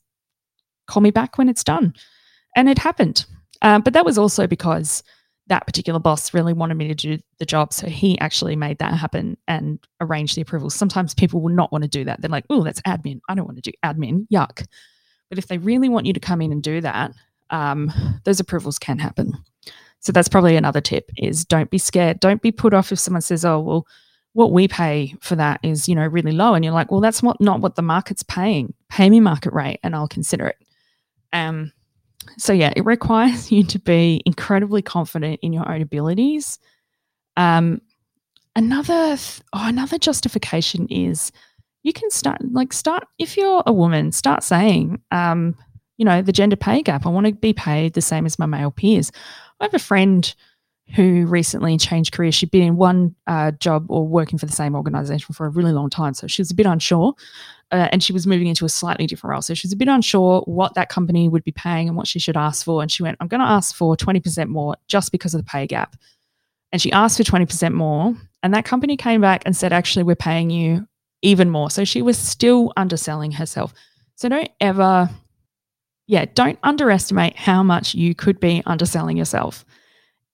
call 0.89 1.02
me 1.02 1.12
back 1.12 1.38
when 1.38 1.49
it's 1.49 1.63
done. 1.63 1.93
And 2.56 2.67
it 2.69 2.78
happened. 2.78 3.25
Uh, 3.62 3.80
but 3.80 3.93
that 3.93 4.06
was 4.06 4.17
also 4.17 4.47
because 4.47 5.04
that 5.47 5.65
particular 5.65 5.99
boss 5.99 6.34
really 6.34 6.54
wanted 6.54 6.75
me 6.75 6.88
to 6.88 6.95
do 6.95 7.17
the 7.39 7.45
job. 7.45 7.73
So 7.73 7.88
he 7.88 8.19
actually 8.19 8.56
made 8.56 8.78
that 8.78 8.93
happen 8.93 9.36
and 9.47 9.80
arranged 9.99 10.36
the 10.36 10.41
approvals. 10.41 10.75
Sometimes 10.75 11.13
people 11.13 11.41
will 11.41 11.54
not 11.54 11.71
want 11.71 11.84
to 11.84 11.89
do 11.89 12.06
that. 12.06 12.21
They're 12.21 12.30
like, 12.30 12.45
oh, 12.49 12.63
that's 12.63 12.82
admin. 12.82 13.19
I 13.28 13.36
don't 13.36 13.45
want 13.45 13.62
to 13.62 13.71
do 13.71 13.75
admin. 13.84 14.28
Yuck. 14.32 14.65
But 15.30 15.38
if 15.38 15.47
they 15.47 15.58
really 15.58 15.89
want 15.89 16.06
you 16.06 16.13
to 16.13 16.19
come 16.19 16.41
in 16.41 16.52
and 16.52 16.62
do 16.62 16.82
that, 16.82 17.13
um, 17.49 17.91
those 18.25 18.39
approvals 18.39 18.78
can 18.78 18.99
happen. 18.99 19.34
So 19.99 20.12
that's 20.12 20.30
probably 20.30 20.56
another 20.56 20.82
tip 20.82 21.12
is 21.17 21.45
don't 21.45 21.69
be 21.69 21.78
scared. 21.78 22.19
Don't 22.19 22.41
be 22.41 22.52
put 22.52 22.73
off 22.73 22.91
if 22.91 22.99
someone 22.99 23.21
says, 23.21 23.43
oh, 23.43 23.60
well, 23.60 23.88
what 24.34 24.52
we 24.52 24.67
pay 24.67 25.15
for 25.19 25.36
that 25.36 25.60
is, 25.63 25.89
you 25.89 25.95
know, 25.95 26.06
really 26.06 26.32
low. 26.32 26.54
And 26.54 26.63
you're 26.63 26.73
like, 26.73 26.91
well, 26.91 27.02
that's 27.02 27.21
what, 27.21 27.41
not 27.41 27.60
what 27.60 27.75
the 27.75 27.82
market's 27.82 28.23
paying. 28.23 28.73
Pay 28.88 29.10
me 29.10 29.19
market 29.19 29.52
rate 29.52 29.80
and 29.84 29.95
I'll 29.95 30.08
consider 30.08 30.47
it. 30.47 30.58
Um, 31.34 31.72
so 32.38 32.54
yeah, 32.54 32.74
it 32.76 32.86
requires 32.86 33.52
you 33.52 33.63
to 33.65 33.80
be 33.80 34.22
incredibly 34.26 34.82
confident 34.82 35.39
in 35.42 35.54
your 35.54 35.70
own 35.70 35.82
abilities. 35.82 36.60
Um, 37.38 37.82
another 38.56 39.15
th- 39.15 39.42
oh, 39.54 39.68
another 39.68 39.98
justification 39.98 40.88
is 40.89 41.32
you 41.84 41.94
can 41.94 42.10
start 42.12 42.38
like 42.52 42.74
start 42.74 43.06
if 43.18 43.38
you're 43.38 43.63
a 43.65 43.74
woman, 43.74 44.12
start 44.12 44.44
saying, 44.44 45.02
um, 45.12 45.56
you 45.98 46.06
know, 46.06 46.22
the 46.22 46.32
gender 46.32 46.56
pay 46.56 46.82
gap. 46.82 47.06
I 47.06 47.10
want 47.10 47.28
to 47.28 47.34
be 47.34 47.54
paid 47.54 47.94
the 47.94 48.02
same 48.02 48.26
as 48.26 48.39
my 48.39 48.46
male 48.46 48.72
peers. 48.72 49.12
I 49.60 49.65
have 49.65 49.74
a 49.74 49.80
friend 49.80 50.34
who 50.95 51.25
recently 51.28 51.78
changed 51.78 52.13
career. 52.13 52.32
She'd 52.32 52.52
been 52.52 52.63
in 52.63 52.78
one 52.78 53.15
uh, 53.28 53.52
job 53.52 53.86
or 53.89 54.08
working 54.08 54.39
for 54.39 54.45
the 54.45 54.52
same 54.52 54.75
organization 54.75 55.34
for 55.34 55.45
a 55.45 55.49
really 55.49 55.71
long 55.71 55.89
time. 55.89 56.13
So 56.13 56.28
she 56.28 56.41
was 56.41 56.52
a 56.52 56.56
bit 56.56 56.65
unsure 56.65 57.13
uh, 57.71 57.89
and 57.91 58.04
she 58.04 58.12
was 58.12 58.25
moving 58.25 58.47
into 58.47 58.65
a 58.65 58.69
slightly 58.69 59.06
different 59.06 59.32
role. 59.32 59.41
So 59.41 59.54
she 59.54 59.67
was 59.67 59.73
a 59.73 59.78
bit 59.78 59.88
unsure 59.88 60.41
what 60.41 60.73
that 60.73 60.89
company 60.89 61.30
would 61.30 61.43
be 61.43 61.52
paying 61.52 61.88
and 61.88 61.95
what 61.95 62.08
she 62.08 62.19
should 62.19 62.38
ask 62.38 62.65
for. 62.65 62.82
And 62.82 62.91
she 62.91 63.04
went, 63.04 63.17
I'm 63.19 63.28
going 63.28 63.41
to 63.41 63.47
ask 63.47 63.75
for 63.75 63.95
20% 63.95 64.47
more 64.47 64.75
just 64.88 65.12
because 65.12 65.36
of 65.36 65.39
the 65.39 65.49
pay 65.49 65.67
gap. 65.67 65.95
And 66.71 66.82
she 66.82 66.91
asked 66.91 67.17
for 67.17 67.23
20% 67.23 67.73
more. 67.73 68.15
And 68.41 68.54
that 68.54 68.65
company 68.65 68.97
came 68.97 69.21
back 69.21 69.43
and 69.45 69.56
said, 69.56 69.73
actually, 69.73 70.04
we're 70.04 70.15
paying 70.15 70.49
you 70.49 70.88
even 71.21 71.49
more. 71.49 71.69
So 71.69 71.84
she 71.84 72.02
was 72.02 72.17
still 72.17 72.73
underselling 72.78 73.32
herself. 73.32 73.73
So 74.15 74.30
don't 74.30 74.49
ever, 74.60 75.10
yeah, 76.08 76.25
don't 76.34 76.58
underestimate 76.63 77.36
how 77.36 77.63
much 77.63 77.93
you 77.93 78.15
could 78.15 78.39
be 78.39 78.63
underselling 78.65 79.17
yourself. 79.17 79.65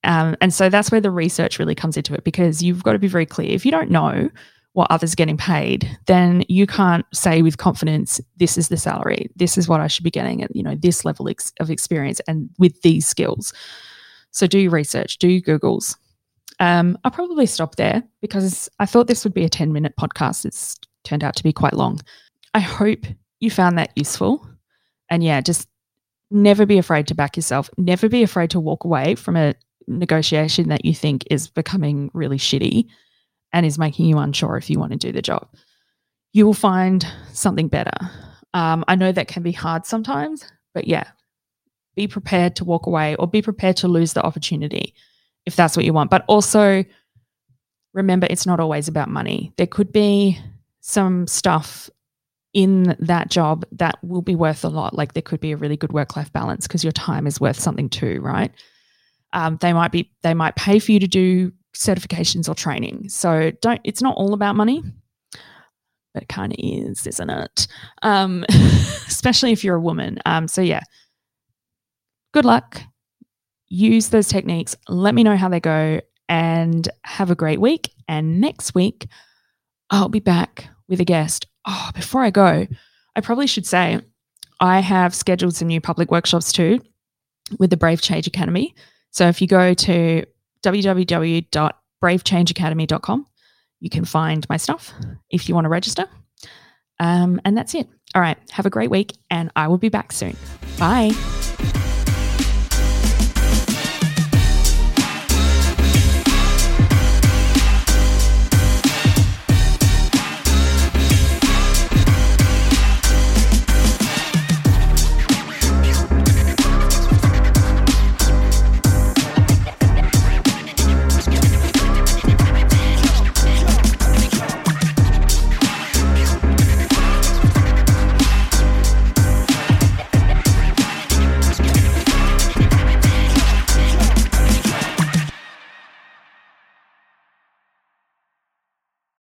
Um, 0.05 0.35
and 0.39 0.53
so 0.53 0.69
that's 0.69 0.91
where 0.91 1.01
the 1.01 1.11
research 1.11 1.59
really 1.59 1.75
comes 1.75 1.97
into 1.97 2.13
it 2.13 2.23
because 2.23 2.61
you've 2.61 2.83
got 2.83 2.93
to 2.93 2.99
be 2.99 3.07
very 3.07 3.25
clear. 3.25 3.51
If 3.51 3.65
you 3.65 3.71
don't 3.71 3.89
know, 3.89 4.29
what 4.75 4.91
others 4.91 5.13
are 5.13 5.15
getting 5.15 5.37
paid, 5.37 5.97
then 6.05 6.43
you 6.49 6.67
can't 6.67 7.05
say 7.13 7.41
with 7.41 7.57
confidence, 7.57 8.19
this 8.35 8.57
is 8.57 8.67
the 8.67 8.75
salary, 8.75 9.31
this 9.37 9.57
is 9.57 9.69
what 9.69 9.79
I 9.79 9.87
should 9.87 10.03
be 10.03 10.11
getting 10.11 10.43
at, 10.43 10.53
you 10.53 10.61
know, 10.61 10.75
this 10.75 11.05
level 11.05 11.29
ex- 11.29 11.53
of 11.61 11.71
experience 11.71 12.19
and 12.27 12.49
with 12.59 12.81
these 12.81 13.07
skills. 13.07 13.53
So 14.31 14.47
do 14.47 14.59
your 14.59 14.71
research, 14.71 15.17
do 15.17 15.29
your 15.29 15.41
Googles. 15.41 15.95
Um, 16.59 16.97
I'll 17.05 17.11
probably 17.11 17.45
stop 17.45 17.77
there 17.77 18.03
because 18.19 18.69
I 18.79 18.85
thought 18.85 19.07
this 19.07 19.23
would 19.23 19.33
be 19.33 19.45
a 19.45 19.49
10 19.49 19.71
minute 19.71 19.93
podcast. 19.97 20.43
It's 20.43 20.75
turned 21.05 21.23
out 21.23 21.37
to 21.37 21.43
be 21.43 21.53
quite 21.53 21.73
long. 21.73 22.01
I 22.53 22.59
hope 22.59 23.05
you 23.39 23.49
found 23.49 23.77
that 23.77 23.93
useful. 23.95 24.45
And 25.09 25.23
yeah, 25.23 25.39
just 25.39 25.69
never 26.31 26.65
be 26.65 26.77
afraid 26.77 27.07
to 27.07 27.15
back 27.15 27.37
yourself. 27.37 27.69
Never 27.77 28.09
be 28.09 28.23
afraid 28.23 28.49
to 28.49 28.59
walk 28.59 28.83
away 28.83 29.15
from 29.15 29.37
a 29.37 29.55
negotiation 29.87 30.69
that 30.69 30.85
you 30.85 30.93
think 30.93 31.23
is 31.29 31.47
becoming 31.47 32.09
really 32.13 32.37
shitty 32.37 32.87
and 33.53 33.65
is 33.65 33.77
making 33.77 34.05
you 34.07 34.17
unsure 34.17 34.57
if 34.57 34.69
you 34.69 34.79
want 34.79 34.91
to 34.91 34.97
do 34.97 35.11
the 35.11 35.21
job. 35.21 35.47
You 36.33 36.45
will 36.45 36.53
find 36.53 37.05
something 37.31 37.67
better. 37.67 37.97
Um, 38.53 38.83
I 38.87 38.95
know 38.95 39.11
that 39.11 39.27
can 39.27 39.43
be 39.43 39.51
hard 39.51 39.85
sometimes, 39.85 40.45
but 40.73 40.87
yeah, 40.87 41.07
be 41.95 42.07
prepared 42.07 42.55
to 42.57 42.65
walk 42.65 42.85
away 42.87 43.15
or 43.15 43.27
be 43.27 43.41
prepared 43.41 43.77
to 43.77 43.87
lose 43.87 44.13
the 44.13 44.23
opportunity 44.23 44.93
if 45.45 45.55
that's 45.55 45.77
what 45.77 45.85
you 45.85 45.93
want. 45.93 46.09
But 46.09 46.25
also 46.27 46.83
remember, 47.93 48.27
it's 48.29 48.45
not 48.45 48.59
always 48.59 48.87
about 48.87 49.09
money. 49.09 49.53
There 49.57 49.67
could 49.67 49.91
be 49.91 50.37
some 50.81 51.27
stuff 51.27 51.89
in 52.53 52.95
that 52.99 53.29
job 53.29 53.65
that 53.73 53.97
will 54.03 54.21
be 54.21 54.35
worth 54.35 54.63
a 54.63 54.69
lot. 54.69 54.93
Like 54.93 55.13
there 55.13 55.21
could 55.21 55.39
be 55.39 55.51
a 55.51 55.57
really 55.57 55.77
good 55.77 55.93
work 55.93 56.15
life 56.15 56.31
balance 56.31 56.67
because 56.67 56.83
your 56.83 56.93
time 56.93 57.27
is 57.27 57.39
worth 57.41 57.59
something 57.59 57.89
too, 57.89 58.19
right? 58.21 58.51
Um, 59.35 59.57
they 59.61 59.73
might 59.73 59.91
be 59.91 60.11
they 60.23 60.33
might 60.33 60.55
pay 60.55 60.79
for 60.79 60.91
you 60.91 60.99
to 60.99 61.07
do 61.07 61.51
certifications 61.75 62.49
or 62.49 62.55
training. 62.55 63.09
So 63.09 63.51
don't 63.61 63.81
it's 63.83 64.01
not 64.01 64.15
all 64.17 64.33
about 64.33 64.55
money. 64.55 64.81
but 66.15 66.23
it 66.23 66.29
kind 66.29 66.53
of 66.53 66.57
is, 66.59 67.05
isn't 67.05 67.29
it? 67.29 67.67
Um, 68.01 68.45
especially 68.49 69.51
if 69.51 69.63
you're 69.63 69.75
a 69.75 69.81
woman. 69.81 70.17
Um, 70.25 70.47
so, 70.47 70.61
yeah, 70.61 70.81
good 72.33 72.45
luck. 72.45 72.81
Use 73.67 74.09
those 74.09 74.29
techniques. 74.29 74.75
Let 74.87 75.13
me 75.13 75.23
know 75.23 75.35
how 75.35 75.49
they 75.49 75.59
go 75.59 75.99
and 76.29 76.87
have 77.03 77.29
a 77.29 77.35
great 77.35 77.59
week. 77.59 77.91
And 78.07 78.39
next 78.39 78.73
week, 78.73 79.07
I'll 79.89 80.07
be 80.09 80.21
back 80.21 80.69
with 80.87 81.01
a 81.01 81.05
guest. 81.05 81.47
Oh, 81.65 81.89
before 81.93 82.23
I 82.23 82.29
go, 82.29 82.65
I 83.15 83.21
probably 83.21 83.47
should 83.47 83.65
say 83.65 83.99
I 84.61 84.79
have 84.79 85.13
scheduled 85.13 85.55
some 85.55 85.67
new 85.67 85.81
public 85.81 86.11
workshops 86.11 86.51
too 86.53 86.79
with 87.59 87.71
the 87.71 87.77
Brave 87.77 88.01
Change 88.01 88.25
Academy. 88.25 88.73
So 89.15 89.27
if 89.29 89.41
you 89.41 89.47
go 89.47 89.73
to 89.73 90.25
www.bravechangeacademy.com, 90.61 93.27
you 93.79 93.89
can 93.89 94.03
find 94.03 94.45
my 94.49 94.57
stuff 94.57 94.91
if 95.29 95.47
you 95.47 95.55
want 95.55 95.63
to 95.63 95.69
register. 95.69 96.05
Um, 96.99 97.39
and 97.45 97.57
that's 97.57 97.73
it. 97.75 97.87
All 98.13 98.21
right. 98.21 98.37
Have 98.51 98.65
a 98.65 98.69
great 98.69 98.89
week, 98.89 99.13
and 99.31 99.49
I 99.55 99.69
will 99.69 99.77
be 99.77 99.87
back 99.87 100.11
soon. 100.11 100.35
Bye. 100.77 101.13